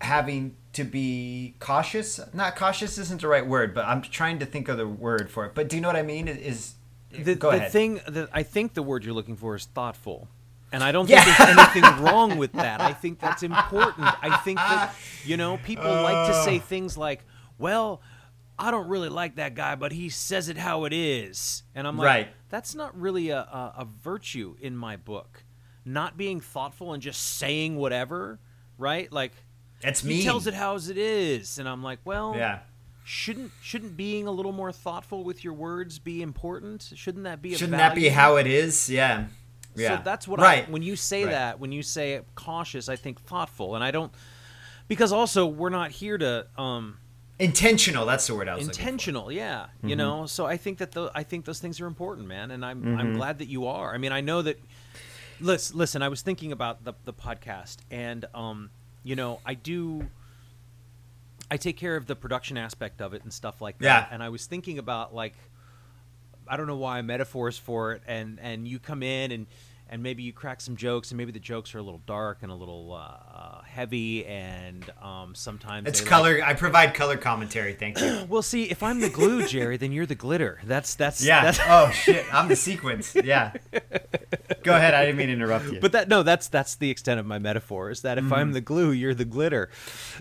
[0.00, 4.68] having to be cautious, not cautious isn't the right word, but I'm trying to think
[4.68, 5.54] of the word for it.
[5.54, 6.28] But do you know what I mean?
[6.28, 6.74] Is
[7.10, 7.72] The, go the ahead.
[7.72, 10.28] thing that I think the word you're looking for is thoughtful.
[10.72, 11.24] And I don't Yeah.
[11.24, 12.80] think there's anything wrong with that.
[12.80, 14.06] I think that's important.
[14.22, 16.60] I think that, you know, people like to say uh.
[16.60, 17.24] things like,
[17.58, 18.00] well,
[18.58, 21.62] I don't really like that guy, but he says it how it is.
[21.74, 22.28] And I'm like, Right.
[22.50, 25.44] that's not really a, a, a virtue in my book.
[25.84, 28.38] Not being thoughtful and just saying whatever,
[28.76, 29.10] right?
[29.10, 29.32] Like,
[29.82, 30.14] That's me.
[30.16, 31.58] he tells it how it is.
[31.58, 32.60] And I'm like, well, yeah.
[33.04, 36.90] shouldn't shouldn't being a little more thoughtful with your words be important?
[36.94, 38.90] Shouldn't that be a Shouldn't that be how it is?
[38.90, 39.26] Yeah.
[39.76, 39.98] Yeah.
[39.98, 40.66] So that's what right.
[40.66, 41.30] I when you say Right.
[41.30, 43.74] that, when you say cautious, I think thoughtful.
[43.76, 44.12] And I don't
[44.88, 46.98] because also we're not here to um
[47.38, 48.04] intentional.
[48.04, 49.66] That's the word I was intentional, yeah.
[49.82, 49.98] You Mm-hmm.
[49.98, 52.98] know, so I think that the I think those things are important, man, and I'm
[52.98, 53.94] I'm glad that you are.
[53.94, 54.60] I mean, I know that
[55.40, 58.70] listen, listen, I was thinking about the the podcast and um
[59.08, 60.06] you know, I do
[61.50, 63.84] I take care of the production aspect of it and stuff like that.
[63.84, 64.14] Yeah.
[64.14, 65.32] And I was thinking about like
[66.46, 69.46] I don't know why metaphors for it and and you come in and
[69.90, 72.50] and maybe you crack some jokes and maybe the jokes are a little dark and
[72.50, 76.40] a little uh, uh, heavy and um, sometimes It's they, like, color.
[76.44, 77.74] I provide color commentary.
[77.74, 78.26] Thank you.
[78.28, 80.60] well, see, if I'm the glue, Jerry, then you're the glitter.
[80.64, 81.42] That's that's Yeah.
[81.44, 82.26] That's, oh shit.
[82.32, 83.14] I'm the sequence.
[83.14, 83.52] Yeah.
[84.62, 84.94] Go ahead.
[84.94, 85.80] I didn't mean to interrupt you.
[85.80, 87.90] but that no, that's that's the extent of my metaphor.
[87.90, 89.70] Is that if I'm the glue, you're the glitter.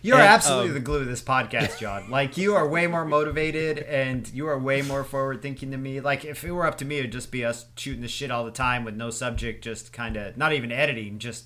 [0.02, 2.10] You're And, absolutely um, the glue of this podcast, John.
[2.10, 6.00] Like you are way more motivated and you are way more forward thinking than me.
[6.00, 8.46] Like if it were up to me, it'd just be us shooting the shit all
[8.46, 11.46] the time with no subject, just kind of not even editing, just.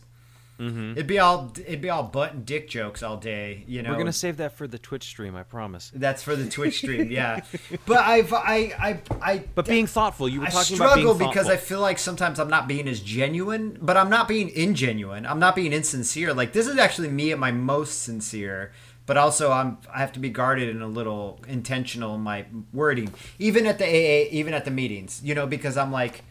[0.59, 0.91] Mm-hmm.
[0.91, 3.89] It'd be all it'd be all butt and dick jokes all day, you know.
[3.89, 5.91] We're gonna save that for the Twitch stream, I promise.
[5.95, 7.41] That's for the Twitch stream, yeah.
[7.87, 11.13] But I've I I I But being thoughtful, you were I talking about being struggle
[11.15, 11.29] thoughtful.
[11.29, 15.27] because I feel like sometimes I'm not being as genuine, but I'm not being ingenuine.
[15.27, 16.31] I'm not being insincere.
[16.31, 18.71] Like this is actually me at my most sincere,
[19.07, 23.11] but also I'm I have to be guarded and a little intentional in my wording,
[23.39, 26.23] even at the AA, even at the meetings, you know, because I'm like,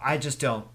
[0.00, 0.66] I just don't.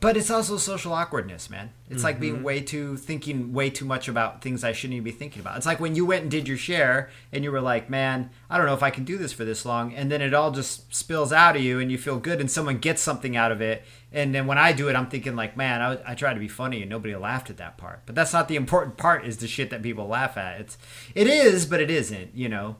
[0.00, 1.70] But it's also social awkwardness, man.
[1.88, 2.20] It's like Mm-hmm.
[2.20, 5.56] being way too thinking way too much about things I shouldn't even be thinking about.
[5.56, 8.56] It's like when you went and did your share and you were like, "Man, I
[8.56, 10.94] don't know if I can do this for this long," and then it all just
[10.94, 13.84] spills out of you and you feel good and someone gets something out of it.
[14.12, 16.48] And then when I do it, I'm thinking like, "Man, I, I try to be
[16.48, 19.24] funny and nobody laughed at that part." But that's not the important part.
[19.24, 20.60] Is the shit that people laugh at.
[20.60, 20.78] It's
[21.14, 22.34] it is, but it isn't.
[22.34, 22.76] You know.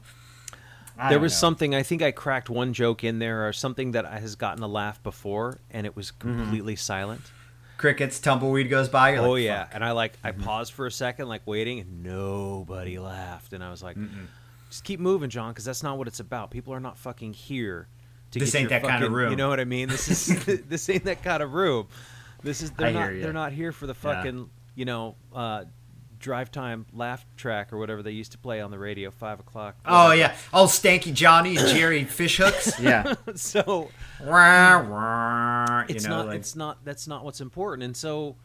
[0.99, 1.39] I there was know.
[1.39, 4.69] something I think I cracked one joke in there or something that has gotten a
[4.69, 6.39] laugh before, and it was Mm-hmm.
[6.39, 7.33] completely silent.
[7.77, 9.13] crickets, tumbleweed goes by.
[9.13, 10.43] You're oh like, yeah, "Fuck." and I like I Mm-hmm.
[10.43, 13.97] paused for a second, like waiting, and nobody laughed, and I was like,
[14.71, 16.51] just keep moving, John, because that's not what it's about.
[16.51, 17.89] People are not fucking here.
[18.33, 19.31] To This ain't that kinda room.
[19.31, 19.89] You know what I mean?
[19.89, 21.87] This is this ain't that kind of room.
[22.43, 24.15] This is they're I not they're not here for the Yeah.
[24.15, 25.65] fucking you know uh,
[26.19, 29.77] drive time laugh track or whatever they used to play on the radio five o'clock.
[29.85, 32.79] Oh yeah, all Stanky Johnny and Jerry Fishhooks.
[32.83, 33.15] Yeah.
[33.35, 33.91] so
[34.25, 38.37] Wah, wah, you it's know, not like- it's not that's not what's important and so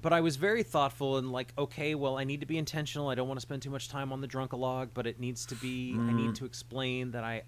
[0.00, 3.14] but i was very thoughtful and like okay well i need to be intentional i
[3.14, 5.92] don't want to spend too much time on the drunkalog but it needs to be
[5.94, 6.16] i Mm-hmm.
[6.16, 7.42] need to explain that i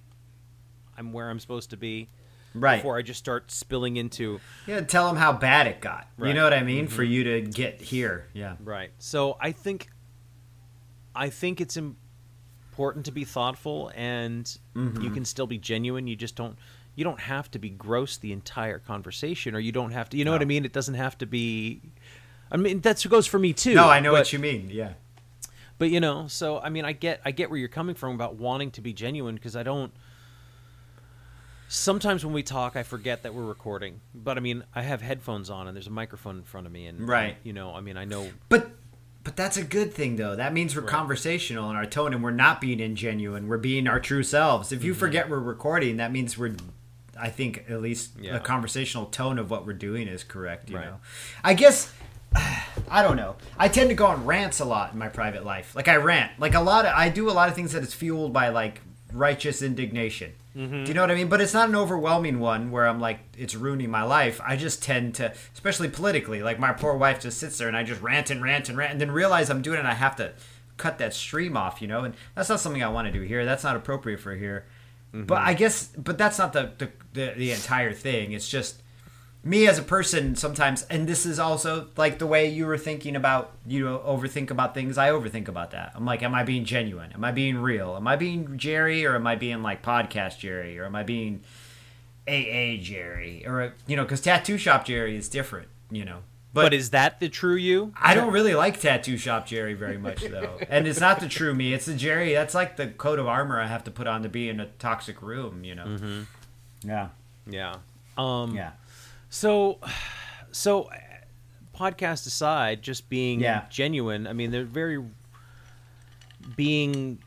[0.96, 2.08] i'm where i'm supposed to be
[2.54, 2.76] right.
[2.76, 6.06] before i just start spilling into Yeah, tell them how bad it got.
[6.22, 6.86] You know what I mean?
[6.88, 8.28] For you to get here.
[8.32, 8.56] Yeah.
[8.62, 9.88] right so i think
[11.14, 15.02] i think it's important to be thoughtful and Mm-hmm.
[15.02, 16.56] you can still be genuine you just don't
[16.96, 20.24] you don't have to be gross the entire conversation or you don't have to you
[20.24, 21.80] know what i mean it doesn't have to be
[22.50, 24.68] i mean that goes for me too No, I know but- what you mean.
[24.72, 24.94] Yeah.
[25.78, 28.34] but you know so i mean i get i get where you're coming from about
[28.34, 29.92] wanting to be genuine because i don't
[31.68, 35.50] sometimes when we talk i forget that we're recording but i mean i have headphones
[35.50, 37.36] on and there's a microphone in front of me and Right.
[37.42, 38.70] you know i mean i know But
[39.24, 40.36] but that's a good thing though.
[40.36, 43.46] That means we're conversational in our tone and we're not being ingenuine.
[43.46, 44.70] We're being our true selves.
[44.70, 45.00] If you Mm-hmm.
[45.00, 46.54] forget we're recording, that means we're
[47.18, 48.34] I think at least Yeah.
[48.34, 50.84] the conversational tone of what we're doing is correct, you Right.
[50.84, 50.96] know.
[51.42, 51.90] I guess
[52.36, 53.36] I don't know.
[53.56, 55.74] I tend to go on rants a lot in my private life.
[55.74, 56.32] Like I rant.
[56.38, 58.82] Like a lot of I do a lot of things that is fueled by like
[59.14, 60.32] righteous indignation.
[60.56, 60.84] Mm-hmm.
[60.84, 61.28] Do you know what I mean?
[61.28, 64.40] But it's not an overwhelming one where I'm like it's ruining my life.
[64.44, 67.82] I just tend to, especially politically, like my poor wife just sits there and I
[67.82, 69.80] just rant and rant and rant, and then realize I'm doing it.
[69.80, 70.32] and I have to
[70.76, 72.04] cut that stream off, you know.
[72.04, 73.44] And that's not something I want to do here.
[73.44, 74.66] That's not appropriate for here.
[75.12, 78.32] But I guess, but that's not the, the the the entire thing.
[78.32, 78.82] It's just
[79.44, 83.14] me as a person sometimes, and this is also like the way you were thinking
[83.14, 84.98] about you know overthink about things.
[84.98, 85.92] I overthink about that.
[85.94, 87.12] I'm like, am I being genuine?
[87.12, 87.94] Am I being real?
[87.96, 91.42] Am I being Jerry, or am I being like podcast Jerry, or am I being
[92.26, 96.20] AA Jerry, or you know, because tattoo shop Jerry is different, you know.
[96.54, 100.22] but, is that the true you I don't really like Tattoo Shop Jerry very much
[100.22, 101.74] though, and it's not the true me.
[101.74, 102.32] It's the Jerry.
[102.32, 104.66] That's like the coat of armor I have to put on to be in a
[104.78, 105.64] toxic room.
[105.64, 105.84] You know.
[105.84, 106.22] Mm-hmm.
[106.88, 107.08] Yeah.
[107.46, 107.76] yeah
[108.16, 108.70] um Yeah.
[109.34, 109.78] So
[110.52, 110.96] so uh,
[111.76, 113.64] podcast aside just being Yeah.
[113.68, 115.02] genuine i mean they're very
[116.56, 117.18] being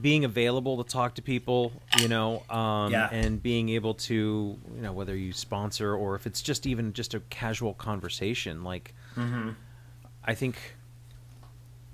[0.00, 3.08] being available to talk to people you know um Yeah.
[3.10, 7.14] and being able to you know whether you sponsor or if it's just even just
[7.14, 9.50] a casual conversation like Mm-hmm.
[10.24, 10.76] i think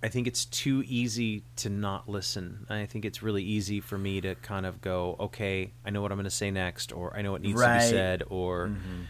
[0.03, 4.20] i think it's too easy to not listen i think it's really easy for me
[4.20, 7.22] to kind of go okay i know what i'm going to say next or i
[7.22, 9.03] know what needs to be said or Mm-hmm.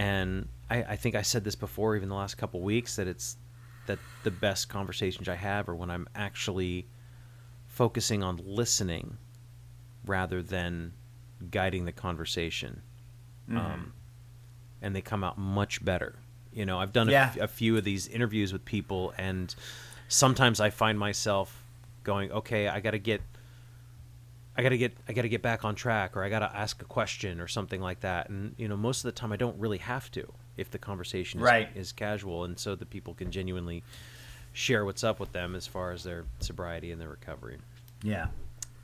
[0.00, 3.36] And I, I think I said this before, even the last couple weeks, that it's
[3.86, 6.86] that the best conversations I have are when I'm actually
[7.66, 9.16] focusing on listening
[10.06, 10.92] rather than
[11.50, 12.82] guiding the conversation,
[13.48, 13.58] Mm-hmm.
[13.58, 13.92] um,
[14.82, 16.14] and they come out much better.
[16.52, 17.30] You know, I've done a, Yeah.
[17.34, 19.52] f- a few of these interviews with people, and
[20.08, 21.64] sometimes I find myself
[22.04, 23.20] going, "Okay, I got to get."
[24.56, 27.40] I gotta get I gotta get back on track, or I gotta ask a question,
[27.40, 28.28] or something like that.
[28.28, 31.40] And you know, most of the time, I don't really have to if the conversation
[31.40, 31.68] is, Right.
[31.74, 33.82] is casual, and so that people can genuinely
[34.52, 37.58] share what's up with them as far as their sobriety and their recovery.
[38.02, 38.26] Yeah.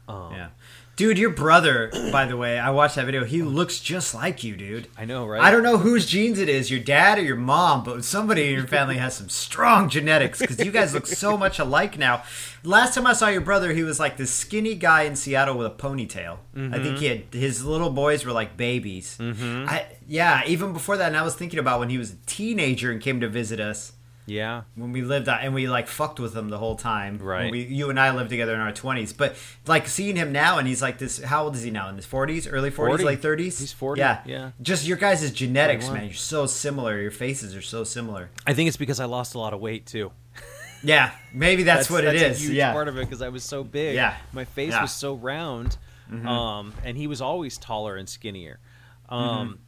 [0.08, 0.48] Um, Yeah.
[0.96, 3.24] Dude, your brother, by the way, I watched that video.
[3.24, 4.88] He looks just like you, dude.
[4.96, 5.42] I know, right?
[5.42, 8.54] I don't know whose genes it is, your dad or your mom, but somebody in
[8.54, 12.22] your family has some strong genetics because you guys look so much alike now.
[12.64, 15.66] Last time I saw your brother, he was like this skinny guy in Seattle with
[15.66, 16.38] a ponytail.
[16.56, 19.18] I think he had his little boys were like babies.
[19.20, 19.68] Mm-hmm.
[19.68, 22.90] I, yeah, even before that, and I was thinking about when he was a teenager
[22.90, 23.92] and came to visit us
[24.28, 27.18] Yeah, when we lived out and we like fucked with him the whole time.
[27.18, 27.52] When Right.
[27.52, 29.36] we, you and I lived together in our twenties, but
[29.66, 31.22] like seeing him now and he's like this.
[31.22, 31.88] How old is he now?
[31.88, 33.04] In his forties, early forties, 40.
[33.04, 33.58] late thirties.
[33.60, 34.50] He's 40, Yeah, yeah.
[34.60, 35.94] Just your guys' genetics, 41.
[35.94, 36.04] man.
[36.08, 37.00] You're so similar.
[37.00, 38.30] Your faces are so similar.
[38.44, 40.10] I think it's because I lost a lot of weight too.
[40.82, 43.42] Yeah, maybe that's, what that's it a huge yeah, part of it because I was
[43.42, 43.94] so big.
[43.96, 44.14] Yeah.
[44.32, 44.74] my face Yeah.
[44.76, 44.82] Mm-hmm.
[44.82, 45.78] was so round,
[46.12, 48.60] um, and he was always taller and skinnier.
[49.08, 49.58] Um,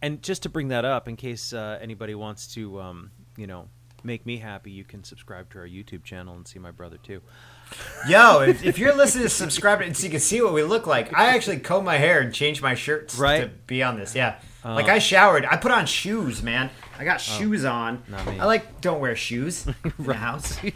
[0.00, 3.68] And just to bring that up, in case uh, anybody wants to, um, you know,
[4.04, 7.20] make me happy, you can subscribe to our YouTube channel and see my brother too.
[8.08, 11.12] Yo, if, if you're listening, subscribe to so you can see what we look like.
[11.16, 13.40] I actually comb my hair and change my shirts Right.
[13.40, 14.14] to be on this.
[14.14, 14.74] Yeah, Oh.
[14.74, 15.44] like I showered.
[15.46, 16.70] I put on shoes, man.
[16.98, 18.02] I got shoes on.
[18.08, 18.38] not me.
[18.38, 20.58] I like don't wear shoes in the house.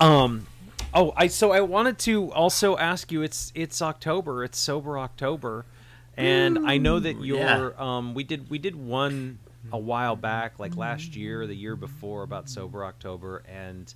[0.00, 0.46] Um,
[0.94, 3.22] oh, I so I wanted to also ask you.
[3.22, 4.42] It's it's October.
[4.44, 5.64] It's sober October,
[6.16, 7.80] and I know that Ooh, you're.
[7.80, 9.38] Um, we did we did one
[9.70, 13.92] a while back, like last year, the year before, about sober October, and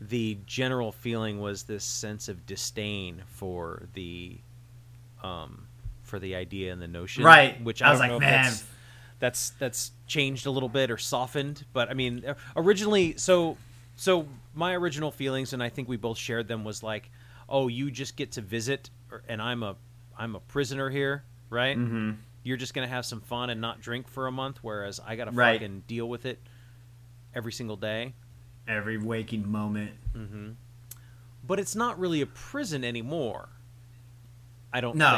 [0.00, 4.36] the general feeling was this sense of disdain for the,
[5.22, 5.66] um,
[6.02, 7.62] for the idea and the notion, Right.
[7.64, 8.44] Which I I, was don't like, man.
[8.44, 8.64] that's
[9.20, 12.24] that's that's changed a little bit or softened, but I mean,
[12.56, 13.56] originally, so
[13.96, 17.10] so my original feelings, and I think we both shared them, was like,
[17.48, 18.90] oh, you just get to visit,
[19.28, 19.76] and I'm a
[20.18, 21.76] I'm a prisoner here, right?
[21.76, 22.12] Mm-hmm.
[22.44, 25.32] You're just gonna have some fun and not drink for a month, whereas I gotta
[25.32, 25.54] Right.
[25.60, 26.38] fucking deal with it
[27.34, 28.14] every single day.
[28.68, 29.92] Every waking moment.
[30.12, 30.50] hmm
[31.46, 33.48] But it's not really a prison anymore.
[34.72, 35.16] I don't No.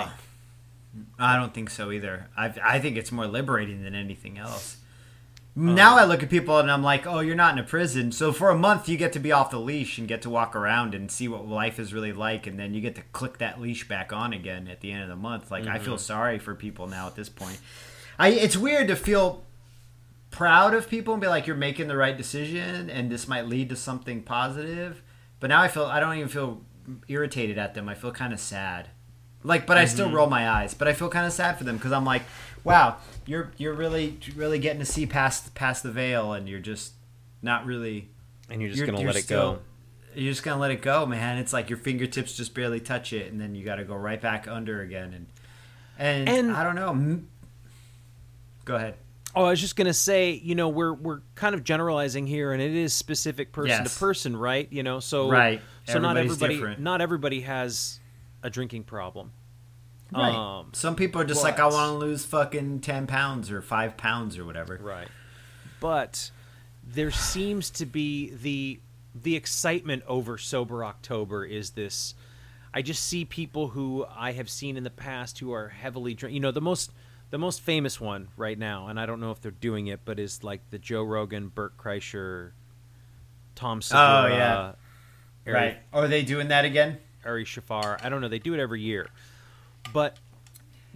[0.95, 1.11] think.
[1.19, 2.29] I don't think so either.
[2.37, 4.79] I I think it's more liberating than anything else.
[5.59, 8.12] Now um, I look at people and I'm like, oh, you're not in a prison.
[8.12, 10.55] So for a month, you get to be off the leash and get to walk
[10.55, 13.59] around and see what life is really like, and then you get to click that
[13.59, 15.51] leash back on again at the end of the month.
[15.51, 16.03] Like I feel mm-hmm.
[16.03, 17.59] sorry for people now at this point.
[18.19, 19.45] I it's weird to feel
[20.31, 23.71] proud of people and be like, you're making the right decision, and this might lead
[23.71, 25.03] to something positive.
[25.40, 26.61] But now I feel I don't even feel
[27.09, 27.88] irritated at them.
[27.88, 28.90] I feel kind of sad.
[29.42, 30.16] Like, but I still mm-hmm.
[30.16, 30.75] roll my eyes.
[30.75, 32.23] But I feel kind of sad for them because I'm like,
[32.62, 36.93] wow, you're you're really really getting to see past past the veil, and you're just
[37.43, 38.09] not really.
[38.49, 39.59] And you're just you're- gonna you're let it go.
[40.15, 41.37] You're just gonna let it go, man.
[41.39, 44.21] It's like your fingertips just barely touch it, and then you got to go right
[44.21, 45.12] back under again.
[45.12, 45.27] And
[45.99, 47.21] and, And- I don't know.
[48.65, 48.95] Go ahead.
[49.35, 52.62] Oh, I was just gonna say, you know, we're we're kind of generalizing here, and
[52.62, 53.93] it is specific person Yes.
[53.93, 54.67] to person, right?
[54.73, 55.61] You know, so Right.
[55.85, 56.81] So not everybody, different.
[56.81, 58.01] not everybody has
[58.43, 59.33] a drinking problem.
[60.12, 60.33] Right.
[60.35, 63.97] Um, Some people are just like, I want to lose fucking ten pounds or five
[63.97, 64.79] pounds or whatever.
[64.81, 65.09] Right.
[65.81, 66.31] But
[66.85, 68.81] there seems to be the
[69.14, 72.14] the excitement over sober October is this
[72.75, 76.35] I just see people who I have seen in the past who are heavily drink
[76.35, 76.92] you know the most
[77.31, 80.19] the most famous one right now and I don't know if they're doing it but
[80.21, 82.53] is like the Joe Rogan, Bert Kreischer,
[83.55, 84.73] Tom Segura, Oh, yeah.
[85.47, 85.79] Ari, Right.
[85.92, 86.99] Are they doing that again?
[87.25, 87.99] Ari Shaffir.
[88.05, 88.29] I don't know.
[88.29, 89.09] They do it every year.
[89.92, 90.18] But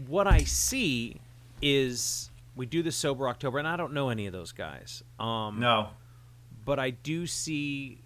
[0.07, 1.20] what I see
[1.62, 5.03] is we do the sober October, and I don't know any of those guys.
[5.18, 5.90] Um, No.
[6.64, 8.03] But I do see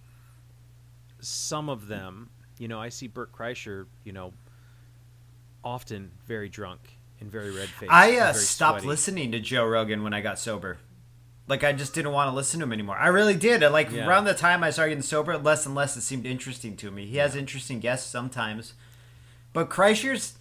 [1.20, 2.30] some of them.
[2.58, 3.86] You know, I see Bert Kreischer.
[4.04, 4.32] You know,
[5.64, 6.80] often very drunk
[7.20, 7.92] and very red faced.
[7.92, 10.78] I uh, stopped listening to Joe Rogan when I got sober.
[11.46, 12.96] Like I just didn't want to listen to him anymore.
[12.96, 13.62] I really did.
[13.62, 14.06] I, Like Yeah.
[14.06, 17.06] around the time I started getting sober, less and less it seemed interesting to me.
[17.06, 18.74] He has interesting guests sometimes,
[19.52, 20.34] but Kreischer's.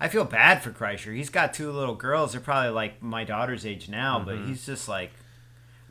[0.00, 1.14] I feel bad for Kreischer.
[1.14, 2.32] He's got two little girls.
[2.32, 4.48] They're probably like my daughter's age now, but Mm-hmm.
[4.48, 5.10] he's just like.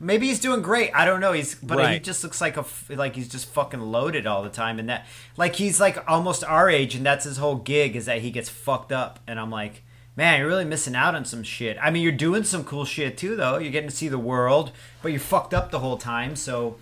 [0.00, 0.92] Maybe he's doing great.
[0.94, 1.32] I don't know.
[1.32, 4.78] He's but he just looks like a like he's just fucking loaded all the time,
[4.78, 8.20] and that like he's like almost our age, and that's his whole gig is that
[8.20, 9.82] he gets fucked up, and I'm like,
[10.14, 11.76] man, you're really missing out on some shit.
[11.82, 13.58] I mean, you're doing some cool shit too, though.
[13.58, 14.70] You're getting to see the world,
[15.02, 16.36] but you're fucked up the whole time.
[16.36, 16.76] So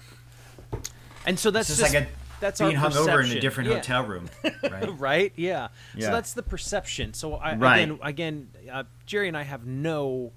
[1.24, 2.08] and so that's it's just, like a
[2.46, 3.76] that's being our hungover in a different Yeah.
[3.76, 4.30] hotel room,
[4.62, 4.98] right?
[4.98, 5.32] right?
[5.36, 5.68] Yeah.
[5.94, 6.06] Yeah.
[6.06, 7.14] So that's the perception.
[7.14, 7.78] So I, Right.
[7.82, 10.32] again, again, uh, Jerry and I have no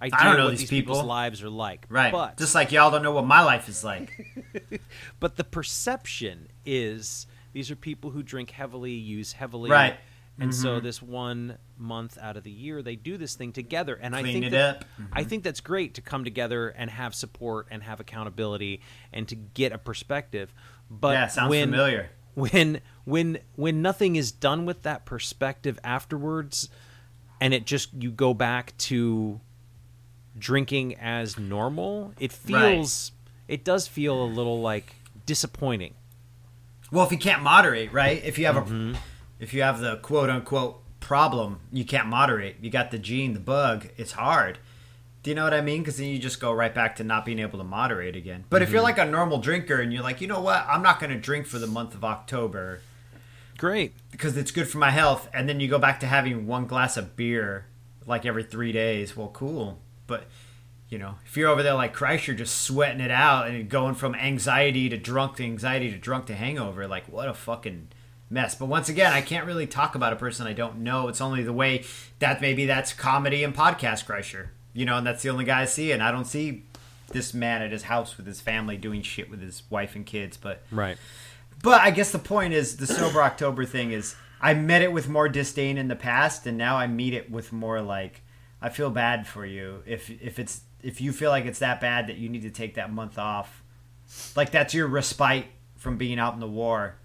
[0.00, 1.86] idea don't know what these these people's lives are like.
[1.88, 2.12] right.
[2.12, 4.10] But Just like y'all don't know what my life is like.
[5.20, 9.96] but the perception is these are people who drink heavily, use heavily, Right.
[10.40, 10.84] And so Mm-hmm.
[10.84, 14.46] this one month out of the year, they do this thing together, and I think
[14.46, 14.84] it that, up.
[15.12, 18.80] I think that's great to come together and have support and have accountability
[19.12, 20.52] and to get a perspective.
[21.00, 22.10] But yeah, sounds when, familiar.
[22.34, 26.68] when when when nothing is done with that perspective afterwards
[27.40, 29.40] and it just you go back to
[30.38, 32.72] drinking as normal it Right.
[32.72, 33.12] feels
[33.46, 34.94] it does feel a little like
[35.26, 35.94] disappointing
[36.90, 38.22] Well, if you can't moderate, right?
[38.24, 38.94] If you have Mm-hmm.
[38.94, 38.98] a,
[39.38, 42.56] if you have the quote unquote problem, you can't moderate.
[42.62, 43.88] You got the gene, the bug.
[43.96, 44.58] It's hard.
[45.24, 45.80] Do you know what I mean?
[45.82, 48.44] Because then you just go right back to not being able to moderate again.
[48.50, 48.74] But if Mm-hmm.
[48.74, 51.18] you're like a normal drinker and you're like, you know what, I'm not going to
[51.18, 52.80] drink for the month of October
[53.56, 56.66] great because it's good for my health, and then you go back to having one
[56.66, 57.66] glass of beer
[58.06, 59.16] like every three days.
[59.16, 59.80] Well, cool.
[60.06, 60.24] But
[60.90, 64.14] you know, if you're over there like Kreischer, just sweating it out and going from
[64.14, 67.88] anxiety to drunk to anxiety to drunk to hangover, like what a fucking
[68.28, 68.54] mess.
[68.54, 71.08] But once again, I can't really talk about a person I don't know.
[71.08, 71.84] It's only the way
[72.18, 75.64] that maybe that's comedy and podcast Kreischer, you know, and that's the only guy I
[75.64, 76.64] see, and I don't see
[77.12, 80.36] this man at his house with his family doing shit with his wife and kids,
[80.36, 80.98] but right
[81.64, 85.08] but I guess the point is the sober October thing is I met it with
[85.08, 88.22] more disdain in the past, and now I meet it with more like
[88.60, 92.08] I feel bad for you if if it's if you feel like it's that bad
[92.08, 93.62] that you need to take that month off,
[94.36, 95.46] like that's your respite
[95.76, 96.96] from being out in the war.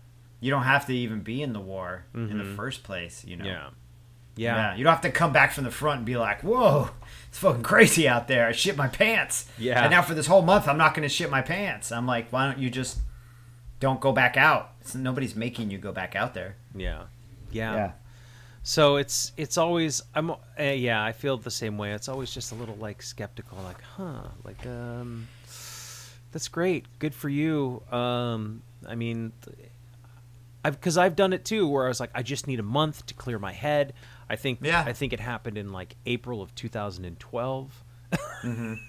[0.41, 2.55] You don't have to even be in the war in the mm-hmm.
[2.55, 3.45] first place, you know.
[3.45, 3.69] yeah
[4.39, 4.55] Yeah.
[4.55, 6.89] yeah You don't have to come back from the front and be like, "Whoa,
[7.27, 8.47] it's fucking crazy out there.
[8.47, 9.81] I shit my pants." Yeah.
[9.83, 11.91] And now for this whole month, I'm not going to shit my pants.
[11.91, 12.99] I'm like, why don't you just
[13.79, 14.71] don't go back out?
[14.81, 16.55] It's, nobody's making you go back out there.
[16.75, 17.03] yeah
[17.51, 17.91] yeah
[18.61, 22.51] so it's it's always i'm uh, yeah i feel the same way it's always just
[22.51, 25.27] a little like skeptical like huh like um
[26.31, 26.85] That's great.
[26.99, 27.81] Good for you.
[27.91, 29.31] Um, I mean,
[30.63, 33.05] I've because I've done it too, where I was like, I just need a month
[33.07, 33.93] to clear my head.
[34.29, 34.83] I think Yeah.
[34.85, 37.83] I think it happened in like April of 2012.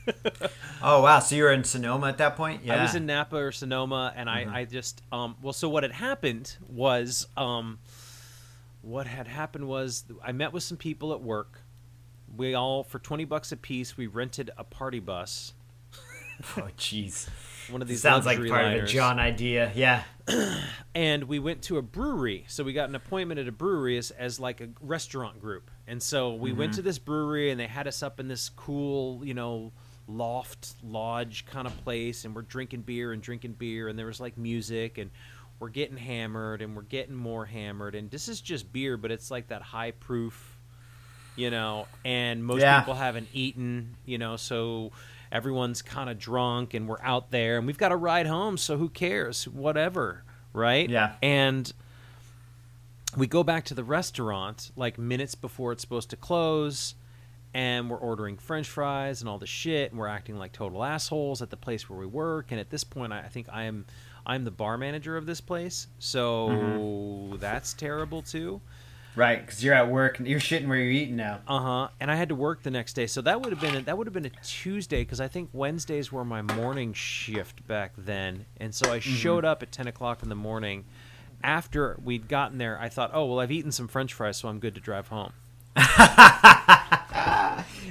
[0.83, 2.63] Oh wow, so you were in Sonoma at that point?
[2.65, 2.77] Yeah.
[2.77, 5.93] I was in Napa or Sonoma, and I, I just um well, so what had
[5.93, 7.79] happened was um
[8.83, 11.61] what had happened was I met with some people at work.
[12.35, 15.53] We all for twenty bucks a piece, we rented a party bus,
[16.57, 17.29] Oh jeez.
[17.71, 18.87] One of these Sounds like part of a.
[18.87, 19.73] John idea.
[19.75, 20.03] Yeah.
[20.95, 22.45] and we went to a brewery.
[22.49, 25.71] So we got an appointment at a brewery as, as like a restaurant group.
[25.87, 26.77] And so we went mm-hmm.
[26.77, 29.73] to this brewery and they had us up in this cool, you know,
[30.11, 34.21] loft lodge kind of place and we're drinking beer and drinking beer and there was
[34.21, 35.11] like music and
[35.61, 39.31] we're getting hammered and we're getting more hammered and this is just beer but it's
[39.31, 40.59] like that high proof
[41.37, 42.81] you know and most Yeah.
[42.81, 44.91] people haven't eaten you know so
[45.33, 48.77] everyone's kind of drunk and we're out there and we've got a ride home so
[48.77, 51.15] who cares whatever right Yeah.
[51.23, 51.73] and
[53.17, 56.95] we go back to the restaurant like minutes before it's supposed to close
[57.53, 61.43] and we're ordering french fries and all the shit and we're acting like total assholes
[61.43, 63.87] at the place where we work and at this point i, I think i am
[64.27, 67.37] i'm the bar manager of this place so Mm-hmm.
[67.39, 68.61] that's terrible too
[69.17, 71.41] Right, because you're at work and you're shitting where you're eating now.
[71.49, 71.89] uh huh.
[72.01, 73.99] And I had to work the next day, so that would have been a, that
[73.99, 78.47] would have been a Tuesday because I think Wednesdays were my morning shift back then,
[78.59, 80.85] and so I showed up at ten o'clock in the morning.
[81.43, 84.61] After we'd gotten there, I thought, oh well, I've eaten some French fries, so I'm
[84.61, 85.33] good to drive home.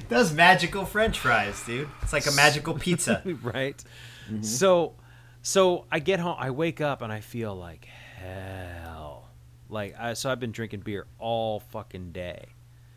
[0.10, 1.88] Those magical French fries, dude.
[2.02, 3.22] It's like a magical pizza.
[3.44, 3.82] right.
[4.42, 4.94] So,
[5.42, 7.86] so I get home, I wake up, and I feel like
[8.18, 8.89] hell.
[9.70, 12.48] Like I, so, I've been drinking beer all fucking day.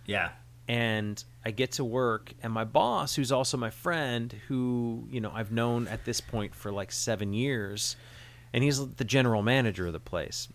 [0.06, 0.30] yeah.
[0.68, 5.30] and I get to work, and my boss, who's also my friend, who you know
[5.34, 7.96] I've known at this point for like seven years,
[8.52, 10.48] and he's the general manager of the place,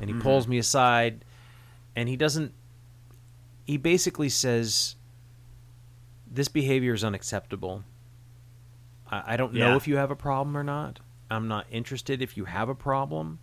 [0.00, 0.22] and he mm-hmm.
[0.22, 1.24] pulls me aside,
[1.96, 2.52] and he doesn't.
[3.64, 4.94] He basically says,
[6.30, 7.82] "This behavior is unacceptable.
[9.10, 9.76] I, I don't know Yeah.
[9.76, 11.00] if you have a problem or not.
[11.30, 13.38] I'm not interested if you have a problem.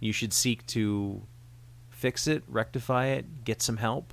[0.00, 1.22] You should seek to
[1.90, 4.12] fix it, rectify it, get some help."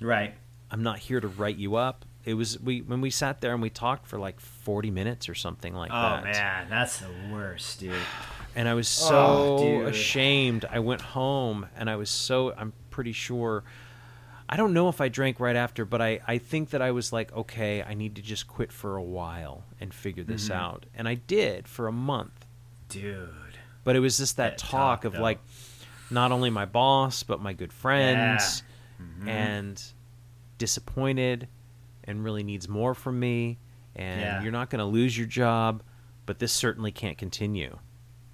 [0.00, 0.34] Right.
[0.70, 2.04] I'm not here to write you up.
[2.24, 5.34] It was we when we sat there and we talked for like 40 minutes or
[5.34, 6.20] something like Oh that.
[6.20, 7.94] Oh man, that's the worst, dude.
[8.54, 10.64] And I was so Oh, ashamed.
[10.70, 13.64] I went home and I was so I'm pretty sure
[14.50, 17.12] I don't know if I drank right after, but I, I think that I was
[17.12, 20.58] like, okay, I need to just quit for a while and figure this Mm-hmm.
[20.58, 20.86] out.
[20.94, 22.46] And I did for a month.
[22.88, 23.28] Dude.
[23.84, 25.22] But it was just that That talk, talk, of though.
[25.22, 25.38] like
[26.10, 28.62] not only my boss, but my good friends
[29.00, 29.28] Mm-hmm.
[29.28, 29.82] and
[30.58, 31.48] disappointed
[32.04, 33.58] and really needs more from me.
[33.94, 34.42] And Yeah.
[34.42, 35.82] you're not going to lose your job,
[36.26, 37.78] but this certainly can't continue.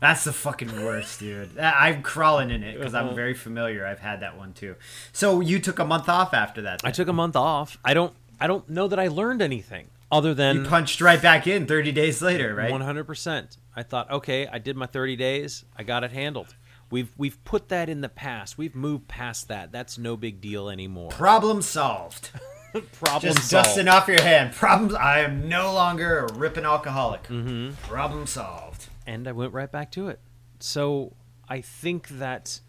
[0.01, 1.59] That's the fucking worst, dude.
[1.59, 3.09] I'm crawling in it because Uh-huh.
[3.11, 3.86] I'm very familiar.
[3.86, 4.76] I've had that one too.
[5.12, 6.80] So you took a month off after that.
[6.84, 7.78] I took a month off.
[7.84, 11.46] I don't I don't know that I learned anything other than You punched right back
[11.46, 12.72] in 30 days later, right?
[12.72, 13.56] 100%.
[13.76, 15.64] I thought, okay, I did my 30 days.
[15.76, 16.54] I got it handled.
[16.90, 18.56] We've we've put that in the past.
[18.56, 19.72] We've moved past that.
[19.72, 21.10] That's no big deal anymore.
[21.10, 22.30] Problem solved.
[22.92, 23.66] Problem Just solved.
[23.66, 24.52] dusting off your hand.
[24.54, 24.94] Problems.
[24.94, 27.24] I am no longer a ripping alcoholic.
[27.24, 27.72] Mm-hmm.
[27.88, 28.88] Problem solved.
[29.06, 30.20] and I went right back to it.
[30.60, 31.16] So
[31.48, 32.60] I think that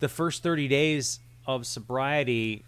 [0.00, 2.64] the first 30 days of sobriety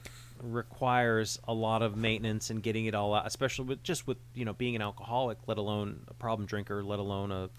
[0.52, 4.44] requires a lot of maintenance and getting it all out, especially with just with you
[4.44, 7.50] know being an alcoholic, let alone a problem drinker, let alone a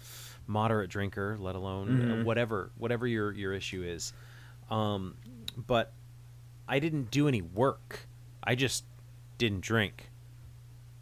[0.46, 4.12] moderate drinker, let alone uh, whatever whatever your your issue is.
[4.70, 5.16] Um,
[5.56, 5.92] but
[6.68, 8.08] I didn't do any work.
[8.42, 8.84] I just
[9.38, 10.10] didn't drink.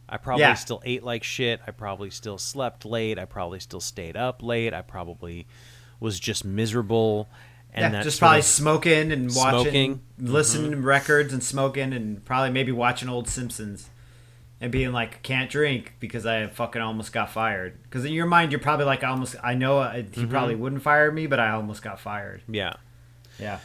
[0.09, 0.55] I probably Yeah.
[0.55, 1.61] still ate like shit.
[1.67, 3.19] I probably still slept late.
[3.19, 4.75] I probably still stayed up late.
[4.75, 5.47] I probably
[6.01, 7.29] was just miserable.
[7.77, 9.95] And yeah, just probably smoking and watching, Smoking.
[10.21, 10.33] Mm-hmm.
[10.33, 13.91] listening to records and smoking, and probably maybe watching old Simpsons,
[14.61, 18.53] and being like, "Can't drink because I fucking almost got fired." Because in your mind,
[18.53, 20.31] you're probably like, "I "Almost, I know uh, he Mm-hmm.
[20.31, 22.75] probably wouldn't fire me, but I almost got fired." yeah.
[23.41, 23.59] Yeah,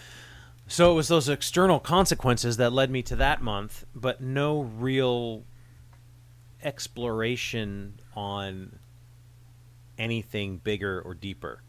[0.65, 5.43] So it was those external consequences that led me to that month, but no real
[6.63, 8.79] exploration on
[9.97, 11.61] anything bigger or deeper.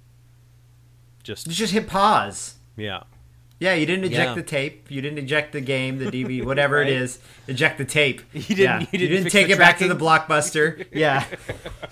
[1.23, 2.55] Just you just hit pause.
[2.77, 3.03] yeah.
[3.59, 4.35] Yeah, you didn't eject Yeah.
[4.37, 4.91] the tape.
[4.91, 6.87] You didn't eject the game, the DVD, whatever Right.
[6.87, 7.19] it is.
[7.47, 8.23] Eject the tape.
[8.33, 8.87] You didn't- Yeah.
[8.91, 10.87] you didn't fix take the it back to the blockbuster.
[10.95, 11.27] Yeah,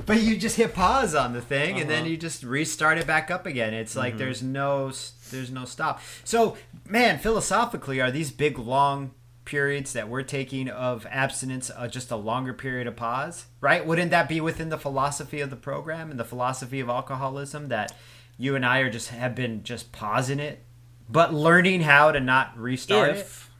[0.07, 2.09] but you just hit pause on the thing, and then Uh-huh.
[2.11, 3.74] you just restart it back up again.
[3.74, 4.18] It's like Mm-hmm.
[4.18, 4.93] there's no
[5.31, 6.01] there's no stop.
[6.24, 6.57] So,
[6.87, 9.11] man, philosophically, are these big long
[9.45, 13.87] periods that we're taking of abstinence uh, just a longer period of pause, right?
[13.87, 17.93] Wouldn't that be within the philosophy of the program and the philosophy of alcoholism that
[18.39, 20.64] you and I are just have been just pausing it,
[21.11, 23.16] but learning how to not restart it?
[23.18, 23.51] if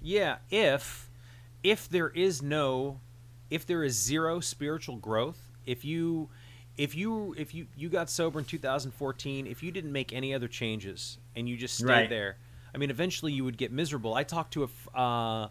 [0.00, 1.10] yeah if
[1.62, 3.00] if there is no
[3.50, 6.28] if there is zero spiritual growth if you
[6.76, 10.46] if you if you you got sober in 2014 if you didn't make any other
[10.48, 12.08] changes and you just stayed Right.
[12.10, 12.36] there
[12.74, 15.48] i mean eventually you would get miserable i talked to a uh,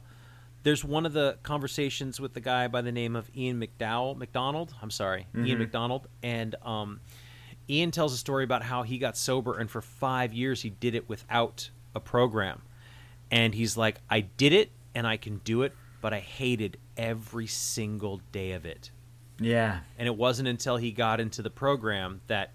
[0.63, 4.73] there's one of the conversations with the guy by the name of ian mcdowell mcdonald
[4.81, 7.01] i'm sorry ian mcdonald and um,
[7.69, 10.95] ian tells a story about how he got sober and for five years he did
[10.95, 12.61] it without a program.
[13.31, 17.47] And he's like i did it and i can do it but i hated every
[17.47, 18.91] single day of it.
[19.39, 22.51] Yeah, and it wasn't until he got into the program that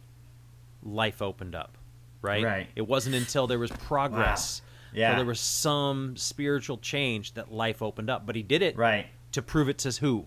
[0.82, 1.76] life opened up
[2.22, 2.44] right?
[2.44, 2.66] Right.
[2.76, 5.08] it wasn't until there was progress Yeah.
[5.10, 8.26] until there was some spiritual change that life opened up.
[8.26, 9.06] But he did it right.
[9.32, 10.26] to prove it to who?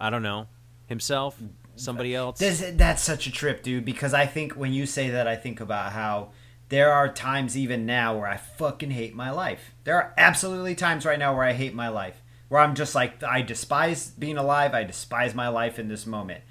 [0.00, 0.48] I don't know.
[0.86, 1.38] Himself
[1.76, 3.84] somebody else This, that's such a trip, dude.
[3.84, 6.30] Because I think when you say that, I think about how
[6.68, 9.72] there are times even now where I fucking hate my life.
[9.84, 13.22] There are absolutely times right now where I hate my life, where I'm just like,
[13.22, 14.74] I despise being alive.
[14.74, 16.42] I despise my life in this moment.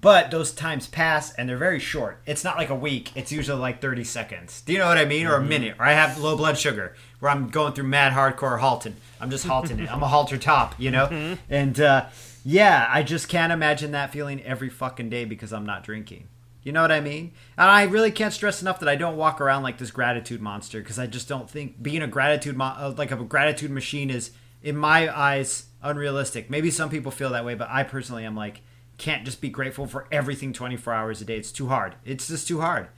[0.00, 2.20] But those times pass and they're very short.
[2.26, 3.10] It's not like a week.
[3.16, 4.60] It's usually like 30 seconds.
[4.60, 5.26] Do you know what I mean?
[5.26, 5.76] Or a minute.
[5.78, 8.96] Or I have low blood sugar where I'm going through mad hardcore halting.
[9.18, 9.90] I'm just halting it.
[9.90, 11.38] I'm a halter top, you know?
[11.48, 12.04] And uh,
[12.44, 16.28] yeah, I just can't imagine that feeling every fucking day because I'm not drinking.
[16.62, 17.32] You know what I mean?
[17.56, 20.80] And I really can't stress enough that I don't walk around like this gratitude monster
[20.80, 24.30] because I just don't think being a gratitude mo- uh, like a gratitude machine is
[24.62, 26.50] in my eyes unrealistic.
[26.50, 28.62] Maybe some people feel that way, but I personally am like
[28.96, 31.36] can't just be grateful for everything 24 hours a day.
[31.36, 31.96] It's too hard.
[32.04, 32.88] It's just too hard.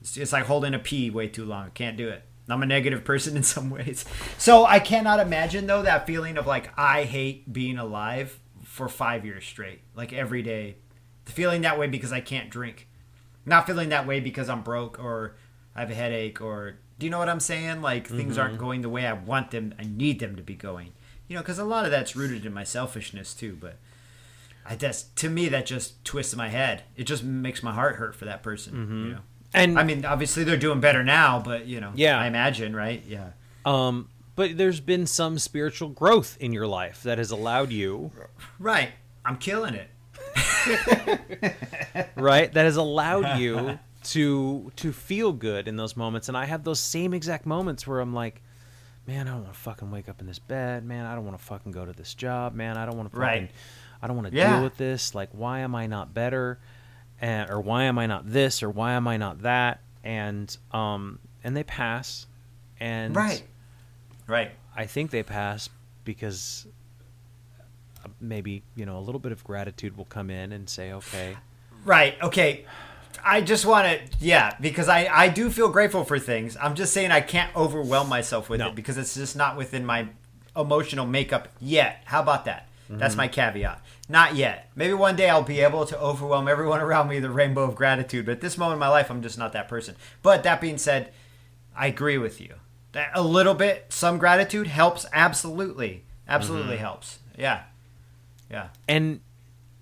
[0.00, 1.70] It's, it's like holding a pee way too long.
[1.72, 2.22] Can't do it.
[2.48, 4.04] I'm a negative person in some ways.
[4.38, 8.40] So I cannot imagine though that feeling of like I hate being alive
[8.74, 9.82] for 5 years straight.
[9.94, 10.74] Like every day.
[11.26, 12.88] Feeling that way because I can't drink.
[13.46, 15.36] Not feeling that way because I'm broke or
[15.76, 17.82] I have a headache or do you know what I'm saying?
[17.82, 19.74] Like things aren't going the way I want them.
[19.78, 20.90] I need them to be going.
[21.28, 23.78] You know, cuz a lot of that's rooted in my selfishness too, but
[24.66, 26.82] I just to me that just twists my head.
[26.96, 28.74] It just makes my heart hurt for that person,
[29.06, 29.20] you know.
[29.54, 32.18] and I mean, obviously they're doing better now, but you know, Yeah.
[32.18, 33.04] I imagine, right?
[33.06, 33.30] Yeah,
[33.64, 38.10] um but there's been some spiritual growth in your life that has allowed you
[38.58, 38.90] right.
[39.24, 39.88] I'm killing it.
[42.16, 42.52] right?
[42.52, 46.28] That has allowed you to to feel good in those moments.
[46.28, 48.42] And i have those same exact moments where i'm like
[49.06, 50.84] man i don't want to fucking wake up in this bed.
[50.84, 52.54] Man i don't want to fucking go to this job.
[52.54, 53.50] Man i don't want to fucking Right.
[54.02, 54.54] i don't want to Yeah.
[54.56, 55.14] deal with this.
[55.14, 56.58] Like why am i not better?
[57.20, 58.62] And or why am i not this?
[58.62, 59.80] Or why am i not that?
[60.02, 62.26] And um and they pass.
[62.80, 63.42] And Right,
[64.26, 64.50] right.
[64.76, 65.68] i think they pass
[66.04, 66.66] because
[68.04, 71.36] uh, maybe you know a little bit of gratitude will come in and say okay
[71.84, 72.16] Right.
[72.22, 72.64] Okay.
[73.22, 76.56] I just want to, yeah, because I I do feel grateful for things.
[76.58, 78.68] I'm just saying I can't overwhelm myself with No.
[78.68, 80.08] it because it's just not within my
[80.56, 82.00] emotional makeup yet.
[82.06, 82.68] How about that?
[82.88, 83.82] That's my caveat.
[84.08, 84.70] Not yet.
[84.76, 87.74] Maybe one day I'll be able to overwhelm everyone around me with the rainbow of
[87.74, 88.24] gratitude.
[88.26, 89.94] But at this moment in my life, I'm just not that person.
[90.22, 91.12] But that being said,
[91.76, 92.54] I agree with you.
[92.94, 95.04] That a little bit, some gratitude helps.
[95.12, 97.18] Absolutely, absolutely helps.
[97.36, 97.62] Yeah,
[98.50, 98.68] yeah.
[98.88, 99.20] and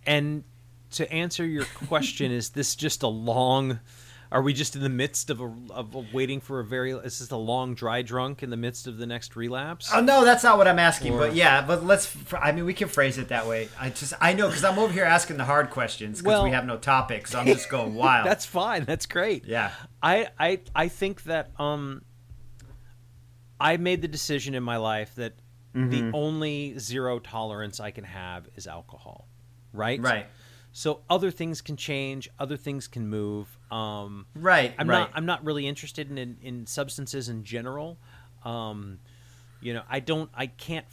[0.06, 0.44] and
[0.92, 3.78] to answer your question is this just a long
[4.30, 7.18] are we just in the midst of a of a waiting for a very is
[7.18, 10.42] this a long dry drunk in the midst of the next relapse Oh no, that's
[10.42, 11.12] not what I'm asking.
[11.14, 12.16] Or- but yeah, but let's.
[12.32, 13.68] I mean, we can phrase it that way.
[13.78, 16.50] I just, I know, because I'm over here asking the hard questions because Well- we
[16.52, 18.26] have no topics so I'm just going wild.
[18.26, 19.70] that's fine that's great yeah,
[20.02, 22.00] I, I I think that um
[23.62, 25.32] I made the decision in my life that
[25.74, 25.88] Mm-hmm.
[25.88, 29.26] the only zero tolerance I can have is alcohol.
[29.72, 29.98] Right?
[30.02, 30.26] right,
[30.72, 33.46] So other things can change, other things can move.
[33.70, 34.74] Um right.
[34.78, 34.98] I'm right.
[34.98, 37.96] not I'm not really interested in in, in substances in general.
[38.44, 38.98] Um,
[39.62, 40.84] you know, I don't I can't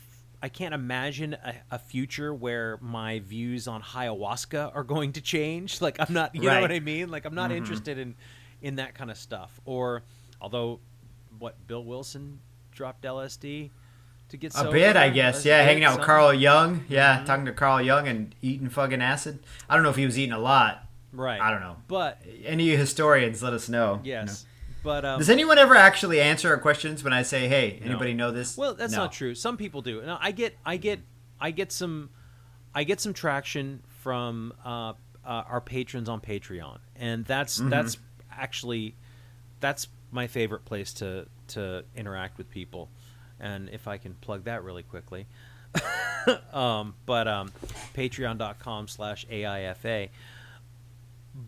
[0.41, 5.81] I can't imagine a, a future where my views on ayahuasca are going to change.
[5.85, 7.09] Like I'm not you know what I mean?
[7.09, 7.57] Like I'm not Mhm.
[7.57, 8.15] interested in
[8.61, 9.59] in that kind of stuff.
[9.65, 10.03] Or
[10.39, 10.79] although
[11.37, 12.39] what Bill Wilson
[12.79, 13.71] dropped LSD
[14.29, 15.43] to get A bit, I guess.
[15.43, 16.05] Yeah, hanging out with.
[16.05, 16.85] Carl Jung.
[16.87, 17.25] Yeah, Mhm.
[17.25, 19.39] talking to Carl Jung and eating fucking acid.
[19.69, 20.85] I don't know if he was eating a lot.
[21.11, 21.41] Right.
[21.41, 21.75] I don't know.
[21.89, 23.99] But Any historians, let us know.
[24.01, 24.21] you know.
[24.21, 24.45] yes.
[24.81, 27.87] But um, Does anyone ever actually answer our questions when I say, "Hey, No.
[27.87, 28.99] anybody know this?" Well, that's No.
[28.99, 29.35] not true.
[29.35, 30.01] Some people do.
[30.01, 31.01] No, I get, I get,
[31.41, 32.09] I get some,
[32.73, 34.93] I get some traction from uh,
[35.25, 37.69] uh, our patrons on Patreon, and that's Mhm.
[37.71, 37.97] that's
[38.31, 38.95] actually
[39.59, 42.89] that's my favorite place to to interact with people.
[43.39, 45.25] and if I can plug that really quickly,
[46.53, 47.51] um, but um,
[47.95, 50.09] Patreon.com/slash AIFA.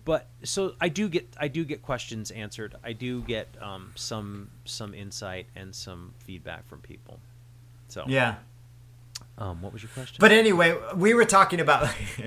[0.05, 2.75] But so I do get I do get questions answered.
[2.83, 7.19] I do get um, some some insight and some feedback from people.
[7.89, 8.35] So Yeah.
[9.37, 10.17] um, what was your question?
[10.19, 11.89] But anyway, we were talking about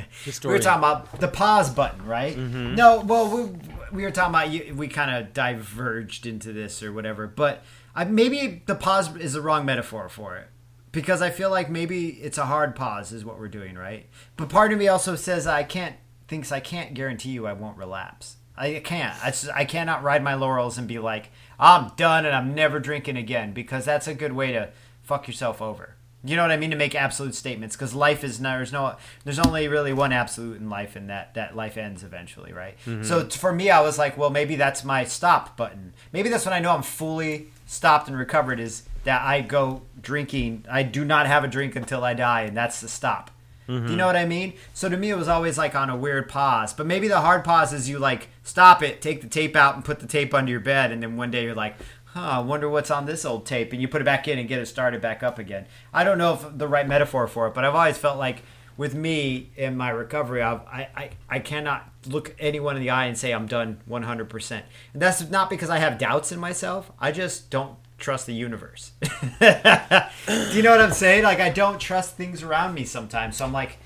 [0.44, 2.36] we were talking about the pause button, right?
[2.36, 2.74] Mm-hmm.
[2.74, 3.58] No, well, we,
[3.92, 7.26] we were talking about you, we kind of diverged into this or whatever.
[7.26, 7.62] But
[7.94, 10.48] I, maybe the pause is the wrong metaphor for it
[10.92, 14.06] because I feel like maybe it's a hard pause is what we're doing, right?
[14.36, 15.96] But part of me also says I can't
[16.28, 18.36] thinks I can't guarantee you I won't relapse.
[18.56, 19.14] I can't.
[19.24, 22.80] I, just- I cannot ride my laurels and be like I'm done and I'm never
[22.80, 24.70] drinking again because that's a good way to
[25.02, 25.96] fuck yourself over.
[26.24, 26.70] You know what I mean?
[26.70, 30.58] To make absolute statements because life is no, there's no there's only really one absolute
[30.58, 32.76] in life and that that life ends eventually, right?
[32.86, 33.02] Mm-hmm.
[33.02, 35.92] So for me, I was like, well, maybe that's my stop button.
[36.12, 40.64] Maybe that's when I know I'm fully stopped and recovered is that I go drinking.
[40.70, 43.30] I do not have a drink until I die, and that's the stop.
[43.66, 44.52] Do you know what I mean?
[44.74, 46.74] So to me, it was always like on a weird pause.
[46.74, 49.82] But maybe the hard pause is you like stop it, take the tape out, and
[49.82, 51.76] put the tape under your bed, and then one day you're like,
[52.14, 54.48] huh, I wonder what's on this old tape, and you put it back in and
[54.48, 55.66] get it started back up again.
[55.92, 58.42] I don't know if the right metaphor for it, but I've always felt like
[58.76, 63.06] with me in my recovery, I've, I, I I cannot look anyone in the eye
[63.06, 64.28] and say I'm done 100.
[64.28, 66.90] percent And that's not because I have doubts in myself.
[66.98, 68.92] I just don't trust the universe.
[69.00, 71.24] Do you know what I'm saying?
[71.24, 73.36] Like I don't trust things around me sometimes.
[73.36, 73.78] So I'm like,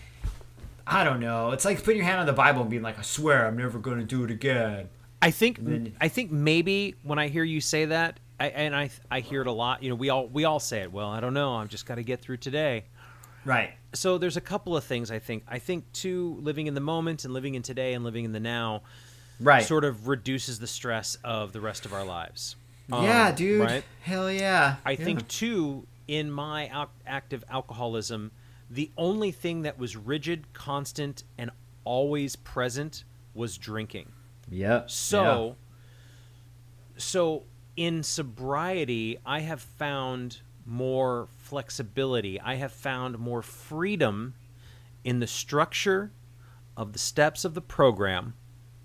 [0.87, 1.53] I don't know.
[1.53, 3.79] It's like putting your hand on the Bible and being like, I swear I'm never
[3.79, 4.89] going to do it again.
[5.21, 8.91] I think then- I think maybe when I hear you say that, I, and I
[9.11, 9.83] I hear it a lot.
[9.83, 10.93] You know, we all we all say it.
[10.93, 11.57] Well, I don't know.
[11.57, 12.85] I've just got to get through today.
[13.45, 13.73] Right.
[13.95, 15.43] So there's a couple of things I think.
[15.49, 18.41] I think too, living in the moment and living in today and living in the
[18.41, 18.83] now,
[19.41, 19.65] Right.
[19.65, 22.55] sort of reduces the stress of the rest of our lives.
[22.93, 23.61] Um, yeah, dude.
[23.63, 23.85] Right.
[24.03, 24.77] Hell yeah.
[24.85, 25.05] I Yeah.
[25.05, 28.31] think too, in my al- active alcoholism,
[28.71, 31.51] the only thing that was rigid, constant, and
[31.85, 33.05] always present
[33.35, 34.13] was drinking.
[34.51, 34.91] Yep.
[34.91, 35.57] So,
[36.97, 37.45] so
[37.77, 42.41] in sobriety, I have found more flexibility.
[42.41, 44.35] I have found more freedom
[45.05, 46.13] in the structure
[46.77, 48.35] of the steps of the program.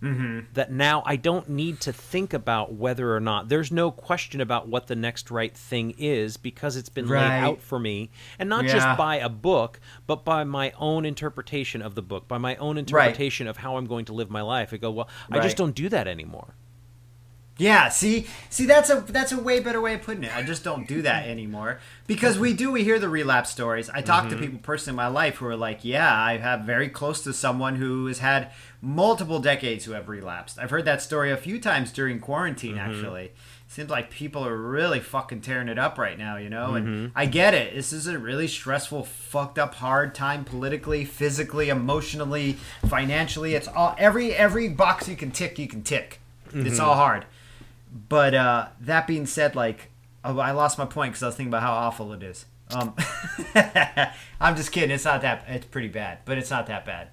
[0.04, 0.40] Mm-hmm.
[0.54, 4.68] That now I don't need to think about whether or not there's no question about
[4.68, 7.22] what the next right thing is because it's been Right.
[7.42, 8.74] laid out for me, and not Yeah.
[8.74, 12.78] just by a book, but by my own interpretation of the book, by my own
[12.78, 14.74] interpretation of how I'm going to live my life.
[14.74, 16.56] I go, well, I just don't do that anymore.
[17.58, 20.36] Yeah, see, see, that's a that's a way better way of putting it.
[20.36, 22.72] I just don't do that anymore because we do.
[22.72, 23.92] We hear the relapse stories.
[23.92, 24.44] I talk to mm-hmm.
[24.44, 27.76] people personally in my life who are like, "Yeah, I have very close to someone
[27.76, 28.52] who has had
[28.82, 32.76] multiple decades who have relapsed." I've heard that story a few times during quarantine.
[32.78, 32.90] Mm-hmm.
[32.90, 33.32] Actually,
[33.68, 36.38] seems like people are really fucking tearing it up right now.
[36.38, 37.08] You know, and mm-hmm.
[37.16, 37.76] I get it.
[37.76, 42.54] This is a really stressful, fucked up, hard time politically, physically, emotionally,
[42.88, 43.54] financially.
[43.54, 46.20] It's all every every box you can tick, you can tick.
[46.56, 47.26] It's all hard.
[47.94, 49.92] But uh, that being said, like
[50.24, 52.46] oh, I lost my point because I was thinking about how awful it is.
[52.72, 52.96] Um,
[54.40, 54.92] I'm just kidding.
[54.92, 55.46] It's not that.
[55.48, 57.10] It's pretty bad, but it's not that bad.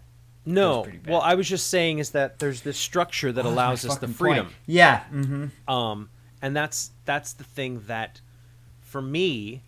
[0.47, 1.07] No, bad.
[1.07, 4.47] well, I was just saying is that there's this structure that allows us the freedom.
[4.47, 4.57] point.
[4.67, 5.05] Yeah.
[5.13, 5.73] Mm-hmm.
[5.73, 6.09] um,
[6.43, 8.21] and that's that's the thing that
[8.81, 9.63] for me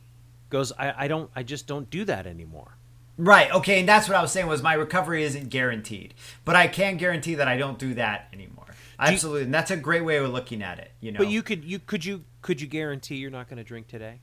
[0.50, 2.76] goes I, I don't i just don't do that anymore
[3.18, 3.52] Right.
[3.52, 3.80] Okay.
[3.80, 7.34] And that's what I was saying was my recovery isn't guaranteed, but I can guarantee
[7.34, 8.66] that I don't do that anymore.
[8.98, 10.92] Absolutely, and that's a great way of looking at it.
[11.00, 11.18] You know.
[11.18, 14.20] but you could you could you could you guarantee you're not going to drink today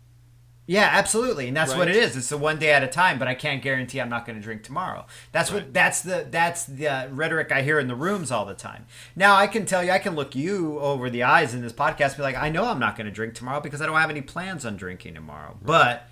[0.67, 2.15] Yeah, absolutely, and that's what it is.
[2.15, 4.43] It's a one day at a time, but I can't guarantee I'm not going to
[4.43, 5.05] drink tomorrow.
[5.31, 8.53] That's what that's the that's the uh, rhetoric I hear in the rooms all the
[8.53, 8.85] time.
[9.15, 12.09] Now I can tell you, I can look you over the eyes in this podcast,
[12.09, 14.09] and be like, I know I'm not going to drink tomorrow because I don't have
[14.09, 15.57] any plans on drinking tomorrow.
[15.61, 16.08] But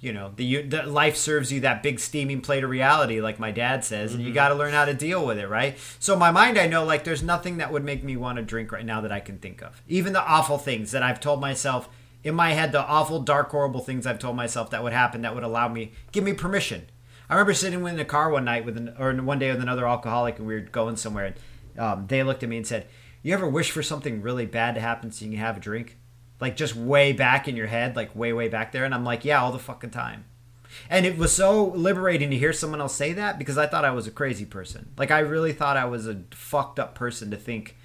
[0.00, 3.50] you know, the, the life serves you that big steaming plate of reality, like my
[3.50, 5.76] dad says, and you got to learn how to deal with it, right?
[5.98, 8.72] So my mind, I know like there's nothing that would make me want to drink
[8.72, 9.82] right now that I can think of.
[9.88, 11.88] Even the awful things that I've told myself
[12.24, 15.34] in my head, the awful, dark, horrible things I've told myself that would happen that
[15.34, 16.86] would allow me, give me permission.
[17.28, 19.86] I remember sitting in the car one night with an, or one day with another
[19.86, 22.88] alcoholic, and we were going somewhere, and um, they looked at me and said,
[23.22, 25.96] "You ever wish for something really bad to happen so you can have a drink?"
[26.40, 28.84] Like just way back in your head, like way, way back there.
[28.84, 30.24] And I'm like, yeah, all the fucking time.
[30.88, 33.90] And it was so liberating to hear someone else say that because I thought I
[33.90, 34.90] was a crazy person.
[34.96, 37.76] Like I really thought I was a fucked up person to think,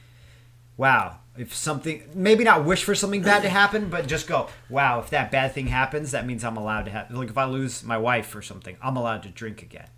[0.78, 5.00] wow, if something maybe not wish for something bad to happen, but just go, wow,
[5.00, 7.84] if that bad thing happens, that means I'm allowed to have like if I lose
[7.84, 9.90] my wife or something, I'm allowed to drink again.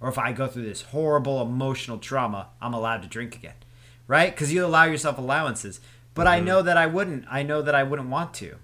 [0.00, 3.54] Or if I go through this horrible emotional trauma, I'm allowed to drink again.
[4.06, 4.34] Right?
[4.34, 5.80] Cuz you allow yourself allowances.
[6.20, 7.24] But I know that I wouldn't.
[7.30, 8.56] I know that I wouldn't want to.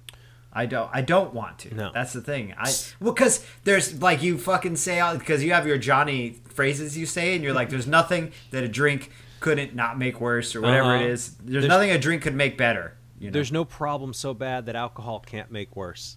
[0.52, 0.90] I don't.
[0.92, 1.74] I don't want to.
[1.74, 1.90] No.
[1.92, 2.54] That's the thing.
[2.58, 7.06] I well, because there's like you fucking say because you have your Johnny phrases you
[7.06, 10.94] say, and you're like, there's nothing that a drink couldn't not make worse or whatever
[10.94, 11.04] Uh-huh.
[11.04, 11.34] it is.
[11.36, 12.96] There's, There's- nothing a drink could make better.
[13.18, 13.32] You know?
[13.32, 16.16] There's no problem so bad that alcohol can't make worse.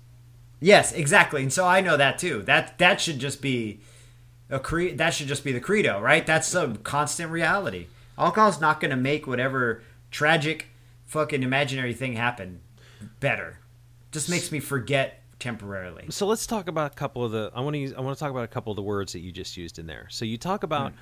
[0.62, 1.42] Yes, exactly.
[1.44, 2.42] And so I know that too.
[2.44, 3.80] That that should just be
[4.50, 6.26] a cre- that should just be the credo, right?
[6.26, 7.88] That's a constant reality.
[8.18, 9.82] Alcohol's not going to make whatever
[10.12, 10.68] tragic
[11.10, 12.62] fucking imaginary thing happen
[13.20, 13.60] better.
[14.12, 16.06] Just makes me forget temporarily.
[16.10, 17.52] So let's talk about a couple of the.
[17.54, 17.94] I want to use.
[17.94, 19.88] I want to talk about a couple of the words that you just used in
[19.88, 20.08] there.
[20.10, 20.92] So you talk about.
[20.92, 20.98] Hmm.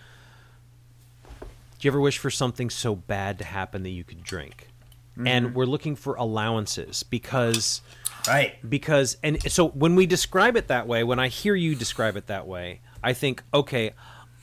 [1.80, 4.70] Do you ever wish for something so bad to happen that you could drink?
[5.24, 5.55] And mm-hmm.
[5.55, 7.82] we're looking for allowances because
[8.28, 8.70] Right.
[8.70, 12.28] because and so when we describe it that way, when I hear you describe it
[12.28, 13.93] that way, I think, okay,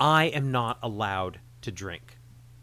[0.01, 2.14] I am not allowed to drink.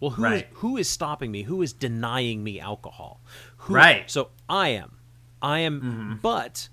[0.02, 0.50] Well, who is Right.
[0.56, 1.44] who is stopping me?
[1.44, 3.22] Who is denying me alcohol?
[3.58, 4.12] Who, Right.
[4.12, 4.98] So I am.
[5.42, 6.68] I am but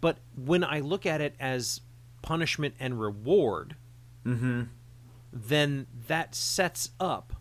[0.00, 1.80] but when I look at it as
[2.22, 3.76] punishment and reward,
[4.24, 4.64] mm-hmm.
[5.32, 7.32] then that sets up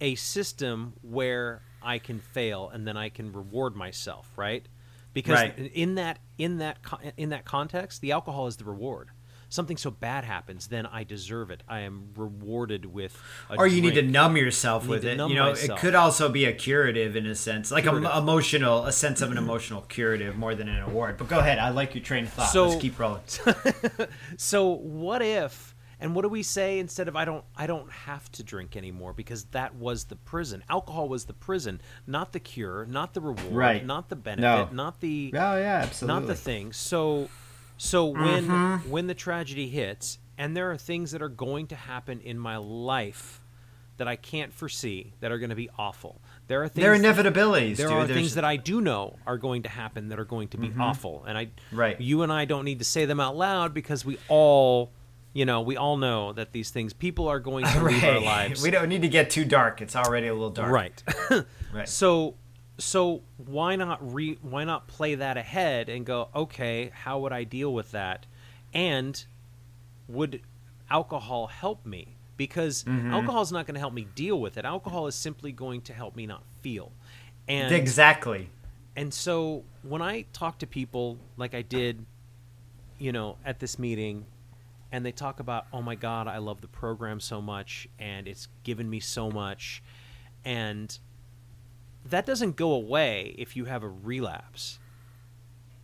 [0.00, 4.66] a system where I can fail and then I can reward myself, right?
[5.12, 5.58] Because Right.
[5.74, 6.78] in that in that
[7.16, 9.10] in that context, the alcohol is the reward.
[9.52, 11.62] Something so bad happens, then I deserve it.
[11.68, 13.20] I am rewarded with.
[13.58, 15.18] Or you need to numb yourself with it.
[15.18, 15.78] You know, myself.
[15.78, 19.30] it could also be a curative in a sense, like a emotional, a sense of
[19.32, 21.18] an emotional curative more than an award.
[21.18, 22.50] But go ahead, I like your train of thought.
[22.50, 23.22] So- Let's keep rolling.
[24.36, 25.74] So what if?
[26.02, 29.12] And what do we say instead of I don't I don't have to drink anymore
[29.12, 30.62] because that was the prison.
[30.70, 33.84] Alcohol was the prison, not the cure, not the reward, Right.
[33.84, 34.68] not the benefit, No.
[34.72, 36.20] not the Oh yeah, absolutely.
[36.20, 36.72] not the thing.
[36.72, 37.28] So,
[37.82, 38.90] so when mm-hmm.
[38.90, 42.58] when the tragedy hits, and there are things that are going to happen in my
[42.58, 43.40] life
[43.96, 46.20] that I can't foresee that are going to be awful.
[46.46, 46.82] There are things.
[46.82, 47.76] There are inevitabilities.
[47.76, 47.96] there dude.
[47.96, 50.58] are There's- things that I do know are going to happen that are going to
[50.58, 50.78] be mm-hmm.
[50.78, 51.98] awful, and I, Right.
[51.98, 54.92] You and I don't need to say them out loud because we all,
[55.32, 56.92] you know, we all know that these things.
[56.92, 58.22] People are going to leave our right.
[58.22, 58.62] lives.
[58.62, 59.80] We don't need to get too dark.
[59.80, 60.70] It's already a little dark.
[60.70, 61.02] Right.
[61.72, 61.88] Right.
[61.88, 62.34] So
[62.80, 67.44] so why not re why not play that ahead and go, okay, how would I
[67.44, 68.26] deal with that?
[68.74, 69.24] And
[70.08, 70.42] would
[70.90, 72.16] alcohol help me?
[72.36, 73.12] Because Mm-hmm.
[73.12, 74.64] alcohol is not going to help me deal with it.
[74.64, 76.92] Alcohol is simply going to help me not feel.
[77.46, 78.48] And Exactly.
[78.96, 82.04] and so when I talk to people like I did,
[82.98, 84.24] you know, at this meeting,
[84.92, 88.48] and they talk about, oh my God, I love the program so much, and it's
[88.64, 89.82] given me so much,
[90.44, 90.98] and
[92.06, 94.78] that doesn't go away if you have a relapse,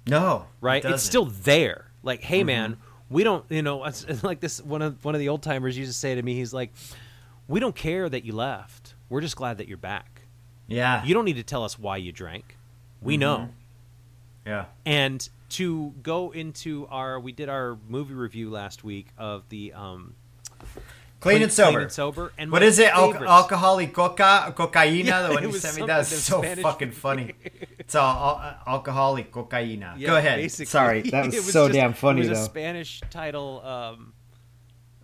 [0.06, 0.46] No.
[0.60, 0.84] right?
[0.84, 1.86] it It's still there.
[2.02, 2.76] Like, hey man,
[3.10, 4.62] we don't, you know, it's, it's like this.
[4.62, 6.72] One of one of the old timers used to say to me, he's like,
[7.48, 8.94] we don't care that you left.
[9.08, 10.22] We're just glad that you're back.
[10.66, 11.04] Yeah.
[11.04, 12.56] You don't need to tell us why you drank.
[13.02, 13.20] We Mm-hmm.
[13.20, 13.48] know.
[14.46, 14.64] yeah.
[14.84, 20.14] and to go into our we did our movie review last week of the um
[21.20, 21.70] Clean and sober.
[21.72, 22.90] Clean and sober and What my is it?
[22.90, 25.04] Al- alcoholic coca, cocaína.
[25.04, 25.86] Yeah, the one it you sent me.
[25.86, 26.62] That's so Spanish.
[26.62, 27.32] fucking funny.
[27.78, 29.94] It's all al- alcoholic cocaína.
[29.98, 30.38] Yeah, Go ahead.
[30.38, 30.66] basically.
[30.66, 32.44] Sorry, that was, It so just- damn funny it was though.
[32.44, 34.12] a spanish title um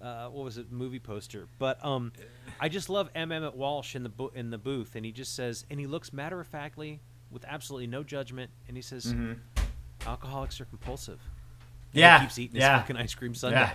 [0.02, 2.12] uh, what was it movie poster but um
[2.58, 3.30] i just love M.
[3.30, 6.12] Emmet Walsh in the bo- in the booth and he just says and he looks
[6.12, 6.98] matter of factly
[7.30, 9.14] with absolutely no judgment and he says
[10.06, 11.30] alcoholics are compulsive And
[11.92, 11.98] Mm-hmm.
[12.00, 12.72] Yeah, he keeps eating yeah.
[12.78, 13.72] his fucking ice cream sundae Yeah.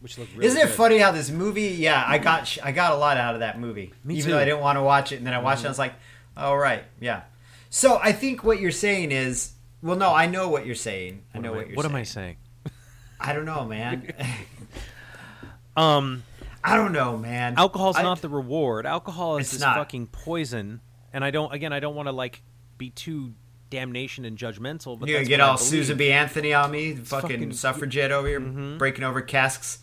[0.00, 0.74] Which looked really Isn't it good.
[0.74, 1.68] funny how this movie?
[1.68, 3.92] Yeah, I got I got a lot out of that movie.
[4.04, 4.32] Me Even too.
[4.32, 5.94] though I didn't want to watch it, and then I watched it, I was like,
[6.36, 7.22] "Oh right, yeah."
[7.70, 11.22] So I think what you're saying is, well, no, I know what you're saying.
[11.34, 11.94] I know am I, what you're what saying.
[11.94, 12.36] am i saying
[13.20, 14.12] I don't know, man.
[15.76, 16.22] um
[16.62, 17.54] I don't know, man.
[17.56, 18.84] alcohol's I- not the reward.
[18.86, 19.76] Alcohol is this not.
[19.76, 20.80] fucking poison,
[21.12, 21.52] and I don't.
[21.54, 22.42] Again, I don't want to like
[22.76, 23.32] be too
[23.70, 24.98] damnation and judgmental.
[24.98, 25.56] But that's get all.
[25.56, 26.10] Susan B.
[26.12, 27.50] Anthony on me, fucking, fucking- Mm-hmm.
[27.52, 29.78] suffragette over here, breaking over casks,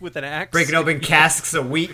[0.00, 0.52] with an axe.
[0.52, 1.92] breaking open casks of wheat.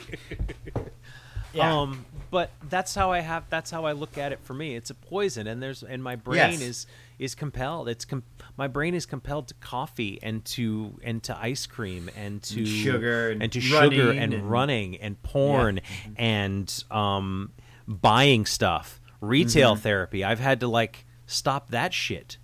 [1.52, 1.80] Yeah.
[1.80, 3.44] Um, but that's how I have.
[3.48, 4.40] That's how I look at it.
[4.42, 6.60] For me, it's a poison, and there's and my brain Yes.
[6.60, 6.86] is
[7.18, 7.88] is compelled.
[7.88, 8.24] It's com-
[8.58, 13.30] my brain is compelled to coffee and to and to ice cream and to sugar
[13.30, 15.80] and and to sugar and, and- running and porn
[16.16, 17.52] and um
[17.88, 19.00] buying stuff.
[19.22, 19.82] Retail Mm-hmm.
[19.82, 20.24] therapy.
[20.24, 22.36] I've had to like stop that shit.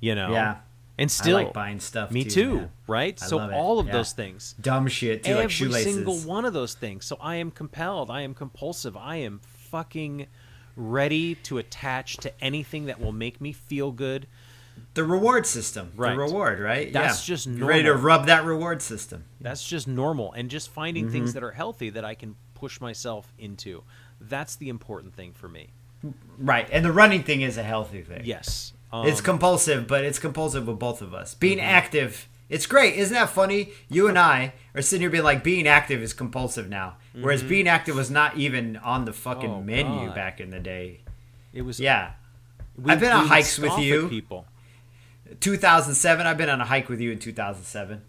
[0.00, 0.30] You know.
[0.32, 0.56] Yeah.
[0.96, 2.10] And still, I like buying stuff.
[2.12, 2.70] me too, too.
[2.86, 3.20] Right.
[3.20, 3.92] I so all of yeah.
[3.94, 5.94] those things Dumb shit too, every like shoelaces.
[5.94, 7.04] single one of those things.
[7.04, 8.10] So I am compelled.
[8.10, 8.96] I am compulsive.
[8.96, 10.26] I am fucking
[10.76, 14.26] ready to attach to anything that will make me feel good.
[14.94, 15.92] The reward system.
[15.96, 16.12] Right.
[16.12, 16.92] The reward, right?
[16.92, 17.34] That's yeah.
[17.34, 19.24] just You're ready to rub that reward system.
[19.40, 20.32] That's just normal.
[20.32, 21.34] And just finding things Mm-hmm.
[21.34, 23.82] that are healthy that I can push myself into.
[24.20, 25.70] That's the important thing for me.
[26.38, 26.68] Right.
[26.70, 28.22] And the running thing is a healthy thing.
[28.24, 28.73] Yes.
[29.02, 31.34] It's Um, compulsive, but it's compulsive with both of us.
[31.34, 31.66] Being Mm-hmm.
[31.68, 32.94] active, it's great.
[32.96, 33.70] Isn't that funny?
[33.88, 36.96] You and I are sitting here being like, being active is compulsive now.
[37.18, 39.58] Whereas being active was not even on the fucking Mm-hmm.
[39.58, 40.14] Oh, menu God.
[40.14, 41.00] back in the day.
[41.52, 42.12] It was Yeah.
[42.76, 44.08] we- I've been on hikes with you.
[44.08, 44.46] people.
[45.40, 48.02] 2007, I've been on a hike with you in 2007.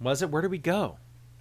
[0.00, 0.30] Was it?
[0.30, 0.96] Where did we go?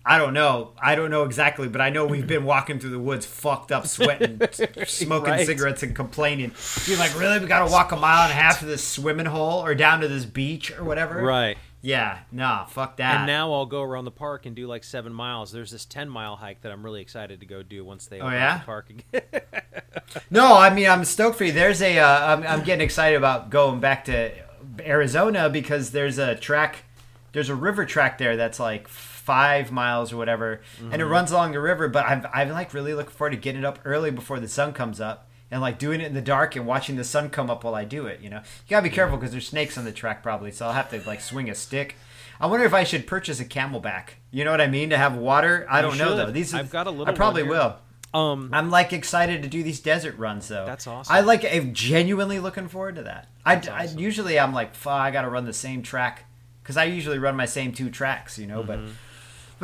[0.05, 0.71] I don't know.
[0.81, 3.85] I don't know exactly, but I know we've been walking through the woods, fucked up,
[3.85, 4.41] sweating,
[4.85, 5.45] smoking Right.
[5.45, 6.51] cigarettes, and complaining.
[6.87, 9.27] Being like, really, we got to walk a mile and a half to this swimming
[9.27, 11.21] hole or down to this beach or whatever.
[11.21, 11.57] Right.
[11.81, 12.19] Yeah.
[12.31, 12.65] Nah.
[12.65, 13.17] Fuck that.
[13.19, 15.51] And now I'll go around the park and do like seven miles.
[15.51, 18.25] There's this ten mile hike that I'm really excited to go do once they Oh,
[18.25, 18.57] open up yeah?
[18.59, 19.41] the park again.
[20.31, 21.51] No, I mean I'm stoked for you.
[21.51, 24.31] There's a uh, I'm, I'm getting excited about going back to
[24.79, 26.83] Arizona because there's a track,
[27.31, 28.87] there's a river track there that's like
[29.29, 30.61] five miles or whatever,
[30.91, 31.87] and it runs along the river.
[31.87, 34.73] But I'm I'm like really looking forward to getting it up early before the sun
[34.73, 37.63] comes up and like doing it in the dark and watching the sun come up
[37.63, 38.21] while I do it.
[38.21, 40.73] You know, you gotta be careful because there's snakes on the track probably, so I'll
[40.73, 41.95] have to like swing a stick.
[42.39, 44.11] I wonder if I should purchase a camelback.
[44.31, 44.89] You know what I mean?
[44.89, 45.67] To have water.
[45.69, 46.31] I You don't know though.
[46.31, 47.75] These I've got a little I probably will.
[48.13, 50.65] um, I'm like excited to do these desert runs though.
[50.65, 51.13] That's awesome.
[51.15, 51.45] I like.
[51.45, 53.27] I'm genuinely looking forward to that.
[53.45, 56.25] I, I usually I'm like, I got to run the same track
[56.69, 58.61] because I usually run my same two tracks, you know.
[58.63, 58.67] Mm-hmm.
[58.67, 58.79] but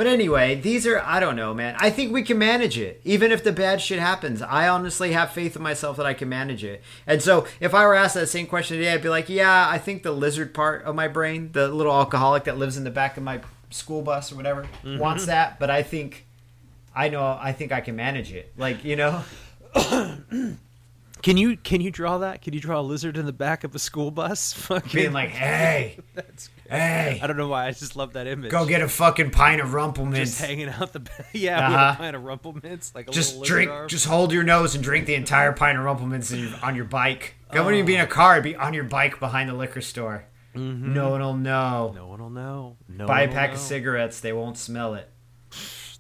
[0.08, 1.76] anyway, these are I don't know, man.
[1.80, 4.41] I think we can manage it, even if the bad shit happens.
[4.41, 6.82] I honestly have faith in myself that I can manage it.
[7.08, 9.78] And so if I were asked that same question today, I'd be like, yeah, I
[9.78, 13.16] think the lizard part of my brain, the little alcoholic that lives in the back
[13.18, 13.39] of my
[13.70, 15.00] school bus or whatever, Mm-hmm.
[15.00, 15.60] wants that.
[15.60, 16.26] But I think.
[16.98, 17.38] I know.
[17.41, 18.54] I think I can manage it.
[18.58, 19.24] Like you know,
[21.26, 22.43] can you can you draw that?
[22.43, 24.53] Can you draw a lizard in the back of a school bus?
[24.69, 27.65] Fucking, being like, "Hey, That's, hey, I don't know why.
[27.65, 28.51] I just love that image.
[28.51, 30.30] go get a fucking pint of Rumple Minze.
[30.38, 31.26] just hanging out the back.
[31.34, 31.93] Yeah, with Uh-huh.
[31.93, 32.91] a pint of Rumple Minze.
[32.93, 33.71] like a Just drink.
[33.71, 33.89] arm.
[33.89, 36.86] Just hold your nose and drink the entire pint of Rumple Minze your, on your
[36.86, 37.36] bike.
[37.51, 38.34] That wouldn't even be in a car.
[38.34, 40.26] It'd be on your bike behind the liquor store.
[40.53, 41.91] No one will know.
[41.95, 42.78] No one will know.
[42.88, 43.55] No Buy a pack know.
[43.55, 44.19] of cigarettes.
[44.21, 45.09] They won't smell it.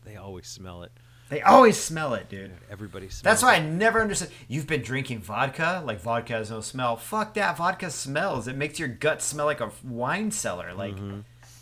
[0.05, 0.91] They always smell it.
[1.29, 2.51] They always smell it, dude.
[2.69, 3.21] Everybody smells.
[3.23, 4.29] That's why I never understood.
[4.47, 6.95] You've been drinking vodka, like vodka has no smell.
[6.97, 7.57] Fuck that.
[7.57, 8.47] Vodka smells.
[8.47, 10.73] It makes your gut smell like a wine cellar.
[10.73, 10.95] Like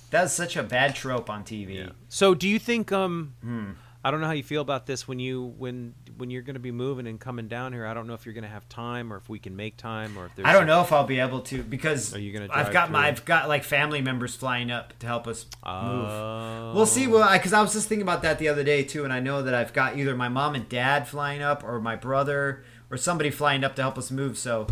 [0.09, 1.75] that's such a bad trope on TV.
[1.77, 1.89] Yeah.
[2.09, 2.91] So, do you think?
[2.91, 3.71] Um, Hmm.
[4.05, 6.59] I don't know how you feel about this when you when when you're going to
[6.59, 7.85] be moving and coming down here.
[7.85, 10.17] I don't know if you're going to have time or if we can make time
[10.17, 10.45] or if there's.
[10.47, 13.07] I don't know if I'll be able to because Are you gonna I've got my?
[13.07, 16.09] I've got like family members flying up to help us move.
[16.09, 16.73] Oh.
[16.75, 17.07] We'll see.
[17.07, 19.41] Well, because I was just thinking about that the other day too, and I know
[19.41, 23.29] that I've got either my mom and dad flying up, or my brother, or somebody
[23.31, 24.37] flying up to help us move.
[24.37, 24.67] So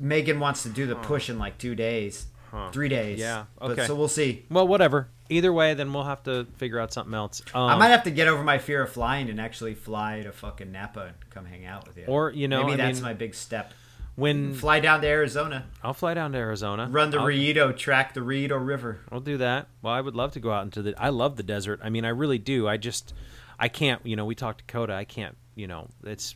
[0.00, 2.70] Megan wants to do the push in like two days, Huh.
[2.70, 3.18] three days.
[3.18, 3.86] Yeah, But, okay.
[3.86, 4.44] so we'll see.
[4.50, 5.08] Well, whatever.
[5.32, 7.42] Either way, then we'll have to figure out something else.
[7.54, 10.32] Um, I might have to get over my fear of flying and actually fly to
[10.32, 12.04] fucking Napa and come hang out with you.
[12.06, 13.72] Or you know, maybe I that's mean, my big step.
[14.14, 18.22] when Fly down to Arizona, I'll fly down to Arizona, run the I'll, track, the
[18.22, 19.00] Rito River.
[19.10, 19.68] I'll do that.
[19.80, 20.94] Well, I would love to go out into the.
[20.96, 21.80] I love the desert.
[21.82, 22.68] I mean, I really do.
[22.68, 23.14] I just,
[23.58, 24.04] I can't.
[24.04, 24.94] You know, we talked to Coda.
[24.94, 25.36] I can't.
[25.54, 26.34] You know, it's,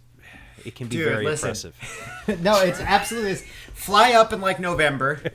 [0.65, 1.49] it can be Dude, very listen.
[1.49, 2.41] impressive.
[2.43, 3.35] no, it's absolutely
[3.75, 5.21] fly up in like November.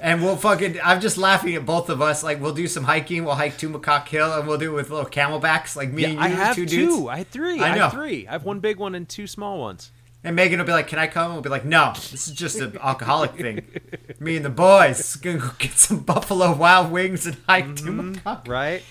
[0.00, 0.78] And we'll fucking.
[0.82, 2.22] I'm just laughing at both of us.
[2.22, 3.24] Like we'll do some hiking.
[3.24, 6.08] We'll hike to Macaque Hill, and we'll do it with little camelbacks, like me Yeah,
[6.08, 6.86] and you, I have two two.
[6.86, 7.08] dudes.
[7.08, 7.60] I have three.
[7.60, 7.82] I I, know.
[7.82, 8.26] have three.
[8.26, 9.90] I have one big one and two small ones.
[10.22, 12.60] And Megan will be like, "Can I come?" We'll be like, "No, this is just
[12.60, 13.62] an alcoholic thing.
[14.20, 18.12] Me and the boys gonna go get some Buffalo Wild Wings and hike mm-hmm.
[18.14, 18.48] to Macaque.
[18.48, 18.82] Right.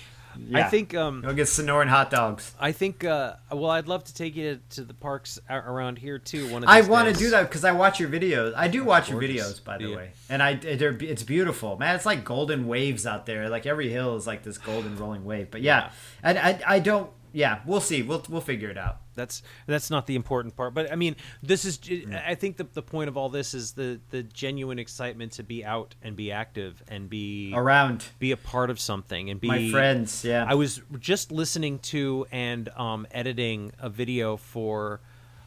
[0.54, 0.94] I think.
[0.94, 1.22] Um.
[1.22, 2.54] Go get Sonoran hot dogs.
[2.58, 3.04] I think.
[3.04, 3.34] Uh.
[3.52, 6.50] Well, I'd love to take you to, to the parks around here too.
[6.52, 8.54] One of I want to do that because I watch your videos.
[8.56, 9.96] I do watch your videos, by the Yeah.
[9.96, 11.94] way, and I they're, it's beautiful, man.
[11.96, 13.48] It's like golden waves out there.
[13.48, 15.50] Like every hill is like this golden rolling wave.
[15.50, 15.90] But yeah,
[16.22, 17.10] and I, I don't.
[17.32, 18.02] Yeah, we'll see.
[18.02, 18.98] We'll we'll figure it out.
[19.20, 21.76] That's that's not the important part, but I mean, this is.
[21.78, 22.26] Mm.
[22.26, 25.62] I think the the point of all this is the the genuine excitement to be
[25.62, 29.70] out and be active and be Around be a part of something and be my
[29.70, 30.46] friends, yeah.
[30.48, 35.00] I was just listening to and um, editing a video for.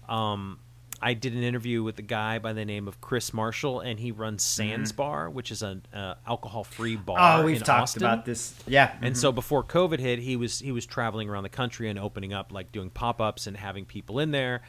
[0.08, 0.60] Um,
[1.04, 4.14] I did an interview with a guy by the name of Chris Marshall, and he
[4.14, 7.18] runs Sans Bar, which is an uh, alcohol-free bar.
[7.18, 7.42] Mm-hmm.
[7.42, 8.04] oh, we've talked Austin.
[8.04, 8.56] about this.
[8.66, 12.00] Yeah, And so before COVID hit, he was he was traveling around the country and
[12.00, 14.62] opening up like doing pop ups and having people in there.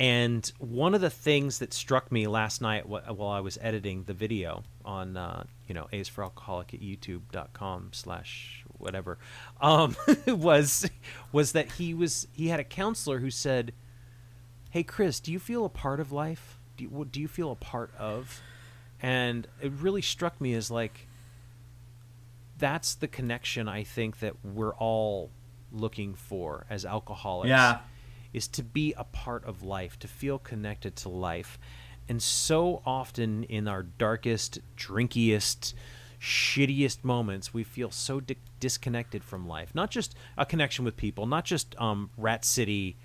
[0.00, 4.14] And one of the things that struck me last night while I was editing the
[4.14, 9.18] video on uh, you know A's for Alcoholic at YouTube.com slash whatever
[9.60, 9.94] um,
[10.26, 10.90] was
[11.30, 13.72] was that he was he had a counselor who said,
[14.70, 16.58] "Hey Chris, do you feel a part of life?
[16.76, 18.40] Do you, what do you feel a part of?"
[19.00, 21.06] And it really struck me as like
[22.58, 25.30] that's the connection I think that we're all
[25.72, 27.48] looking for as alcoholics.
[27.48, 27.78] Yeah.
[28.32, 31.58] Is to be a part of life, to feel connected to life.
[32.08, 35.72] And so often in our darkest, drinkiest,
[36.20, 39.74] shittiest moments, we feel so di- disconnected from life.
[39.74, 42.96] Not just a connection with people, not just um, Rat City,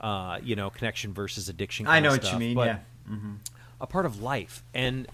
[0.00, 1.86] uh, you know, connection versus addiction.
[1.86, 2.54] I know what you stuff, mean.
[2.54, 3.16] but Yeah.
[3.80, 4.62] a part of life.
[4.74, 5.06] And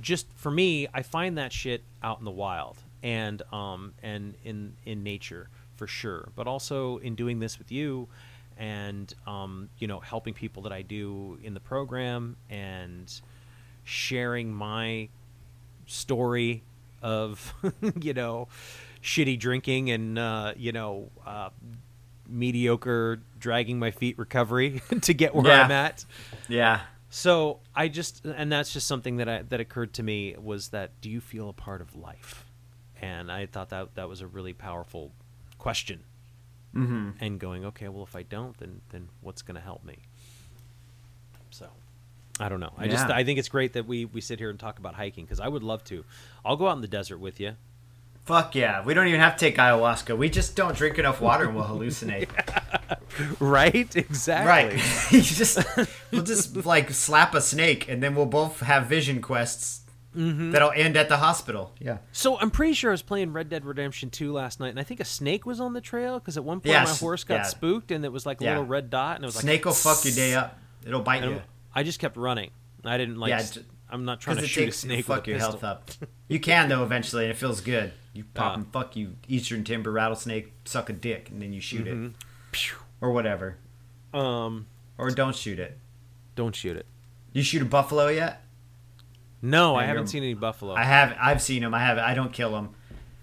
[0.00, 4.74] just for me, I find that shit out in the wild and um and in
[4.84, 6.28] in nature for sure.
[6.34, 8.08] But also in doing this with you
[8.56, 13.12] and um you know helping people that I do in the program and
[13.84, 15.08] sharing my
[15.86, 16.62] story
[17.02, 17.52] of
[18.00, 18.48] you know
[19.02, 21.50] shitty drinking and uh, you know uh,
[22.28, 25.62] mediocre dragging my feet recovery to get where Yeah.
[25.64, 26.04] I'm at.
[26.48, 26.80] Yeah.
[27.10, 31.00] So I just, and that's just something that I, that occurred to me was that
[31.00, 32.44] do you feel a part of life?
[33.00, 35.12] And I thought that that was a really powerful
[35.58, 36.00] question.
[36.74, 37.10] Mm-hmm.
[37.20, 39.98] And going, okay, well, if I don't, then then what's going to help me?
[41.50, 41.68] So,
[42.40, 42.72] I don't know.
[42.76, 45.24] I just I think it's great that we we sit here and talk about hiking
[45.24, 46.04] because I would love to.
[46.44, 47.52] I'll go out in the desert with you.
[48.24, 48.82] Fuck yeah.
[48.84, 50.16] We don't even have to take ayahuasca.
[50.16, 52.28] We just don't drink enough water and we'll hallucinate.
[53.38, 53.94] Right?
[53.94, 54.48] Exactly.
[54.76, 55.12] Right.
[55.12, 55.58] you just
[56.10, 59.80] we'll just like slap a snake and then we'll both have vision quests
[60.16, 60.52] Mm-hmm.
[60.52, 61.72] that'll end at the hospital.
[61.80, 61.98] Yeah.
[62.12, 64.84] So I'm pretty sure I was playing Red Dead Redemption 2 last night, and I
[64.84, 67.34] think a snake was on the trail because at one point Yes, my horse got
[67.34, 67.42] yeah.
[67.42, 68.50] spooked, and it was like a Yeah.
[68.50, 70.56] little red dot, and it was like Snake will fuck your day up.
[70.86, 71.42] It'll bite you.
[71.74, 72.52] I just kept running.
[72.84, 73.30] I didn't like.
[73.30, 73.42] Yeah,
[73.90, 75.90] I'm not trying to shoot a snake fuck with your health up.
[76.28, 77.92] You can though eventually, and it feels good.
[78.14, 78.54] You pop Ah.
[78.54, 82.06] and fuck you eastern timber rattlesnake, suck a dick, and then you shoot Mm-hmm.
[82.52, 83.58] it, or whatever,
[84.14, 85.78] Um, or don't shoot it.
[86.36, 86.86] don't shoot it.
[87.32, 88.42] You shoot a buffalo yet?
[89.42, 90.74] No, I haven't seen any buffalo.
[90.74, 91.14] I have.
[91.20, 91.74] I've seen them.
[91.74, 91.98] I have.
[91.98, 92.70] I don't kill them.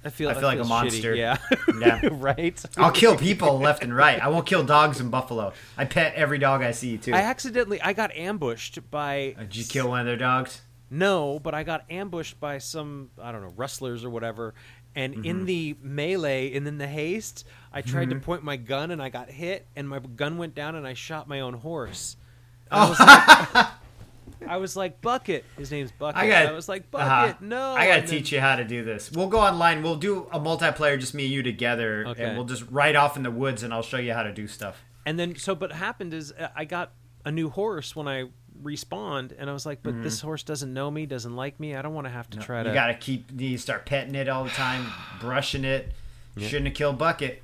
[0.03, 0.29] I feel.
[0.29, 1.13] I feel like a monster.
[1.13, 1.17] Shitty.
[1.17, 1.37] Yeah.
[1.79, 1.99] Yeah.
[2.11, 2.63] right.
[2.77, 4.21] I'll kill people left and right.
[4.21, 5.53] I won't kill dogs and buffalo.
[5.77, 7.13] I pet every dog I see too.
[7.13, 7.81] I accidentally.
[7.81, 9.35] I got ambushed by.
[9.39, 10.61] Did you kill one of their dogs?
[10.91, 14.53] No, but I got ambushed by some I don't know rustlers or whatever.
[14.95, 15.25] And Mm-hmm.
[15.25, 19.07] in the melee and in the haste, I tried to point my gun and I
[19.09, 22.17] got hit, and my gun went down and I shot my own horse.
[22.69, 23.67] I was like,
[24.47, 25.45] I was like Bucket.
[25.57, 26.17] His name's Bucket.
[26.21, 27.27] I I, was like Uh-huh.
[27.27, 27.41] Bucket.
[27.41, 29.11] No, I gotta then- teach you how to do this.
[29.11, 29.81] We'll go online.
[29.83, 32.23] We'll do a multiplayer, just me and you together, Okay.
[32.25, 34.47] and we'll just ride off in the woods, and I'll show you how to do
[34.47, 34.83] stuff.
[35.05, 36.91] And then so, but happened is uh, I got
[37.23, 38.25] a new horse when I
[38.63, 41.75] respawned, and I was like, but this horse doesn't know me, doesn't like me.
[41.75, 42.69] I don't want to have to try to.
[42.69, 42.75] Mm-hmm.
[42.75, 43.25] You gotta keep.
[43.41, 44.85] You start petting it all the time,
[45.19, 45.91] brushing it.
[46.37, 47.41] Shouldn't have killed Bucket.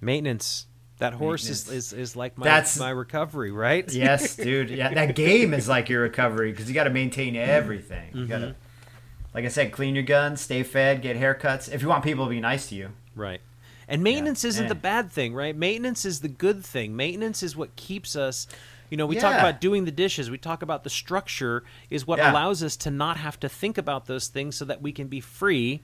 [0.00, 0.66] maintenance.
[0.98, 1.92] That horse is, Maintenance.
[1.92, 3.90] is, is like my That's- my recovery, right?
[3.92, 4.70] Yes, dude.
[4.70, 8.10] Yeah, that game is like your recovery because you got to maintain everything.
[8.14, 8.94] You gotta, Mm-hmm.
[9.34, 11.70] like I said, clean your guns, stay fed, get haircuts.
[11.70, 13.40] If you want people to be nice to you, Right.
[13.88, 14.68] And maintenance isn't eh.
[14.68, 15.54] the bad thing, right?
[15.54, 16.96] Maintenance is the good thing.
[16.96, 18.46] Maintenance is what keeps us.
[18.90, 20.30] You know, we talk about doing the dishes.
[20.30, 22.30] We talk about the structure is what Yeah.
[22.32, 25.20] allows us to not have to think about those things so that we can be
[25.20, 25.82] free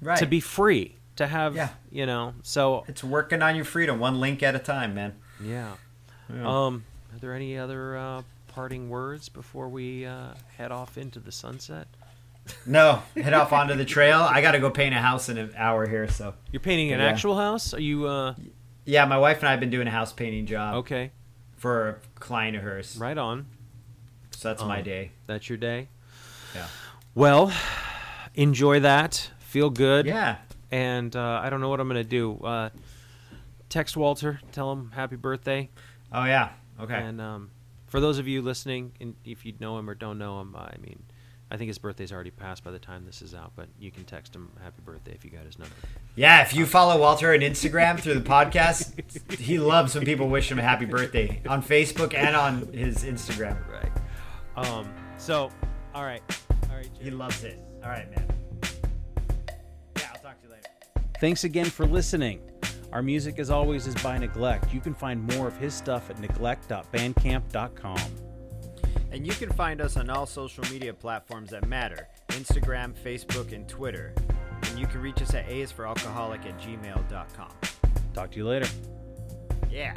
[0.00, 0.18] right?
[0.18, 1.68] to be free, to have, Yeah.
[1.90, 2.34] you know.
[2.42, 5.14] So, It's working on your freedom, one link at a time, man.
[5.40, 5.74] yeah.
[6.32, 6.46] Yeah.
[6.66, 6.84] Um,
[7.14, 11.86] are there any other uh, parting words before we uh, head off into the sunset?
[12.66, 14.18] No, head off onto the trail.
[14.20, 16.08] I got to go paint a house in an hour here.
[16.08, 17.06] So You're painting an Yeah.
[17.06, 17.72] actual house?
[17.74, 18.34] Are you uh
[18.84, 21.12] yeah, my wife and I have been doing a house painting job okay,
[21.62, 22.96] for a client of hers.
[22.98, 23.46] right on.
[24.32, 25.12] So that's my Um, day.
[25.28, 25.86] That's your day?
[26.56, 26.66] Yeah.
[27.14, 27.52] Well,
[28.34, 29.30] enjoy that.
[29.38, 30.06] Feel good.
[30.06, 30.38] Yeah.
[30.72, 32.34] And uh, I don't know what I'm going to do.
[32.42, 32.70] Uh,
[33.68, 35.70] text Walter, tell him happy birthday.
[36.10, 36.48] Oh yeah.
[36.80, 36.94] Okay.
[36.96, 37.50] And um,
[37.86, 40.74] for those of you listening, and if you know him or don't know him, I
[40.80, 41.04] mean,
[41.52, 44.04] I think his birthday's already passed by the time this is out, but you can
[44.04, 45.74] text him happy birthday if you got his number.
[46.16, 46.40] yeah.
[46.40, 50.58] If you follow Walter on Instagram through the podcast, he loves when people wish him
[50.58, 53.58] a happy birthday on Facebook and on his Instagram.
[53.70, 53.92] Right.
[54.56, 54.90] Um.
[55.18, 55.50] So,
[55.94, 56.22] all right.
[56.70, 56.88] All right.
[56.98, 57.60] He loves it.
[57.84, 58.26] All right, man.
[59.98, 60.68] Yeah, I'll talk to you later.
[61.20, 62.40] Thanks again for listening.
[62.92, 64.72] Our music, as always, is by Neglect.
[64.72, 67.98] You can find more of his stuff at neglect.bandcamp.com.
[69.12, 73.68] And you can find us on all social media platforms that matter Instagram, Facebook, and
[73.68, 74.14] Twitter.
[74.70, 77.52] And you can reach us at aisforalcoholic at gmail.com.
[78.14, 78.68] Talk to you later.
[79.70, 79.94] Yeah.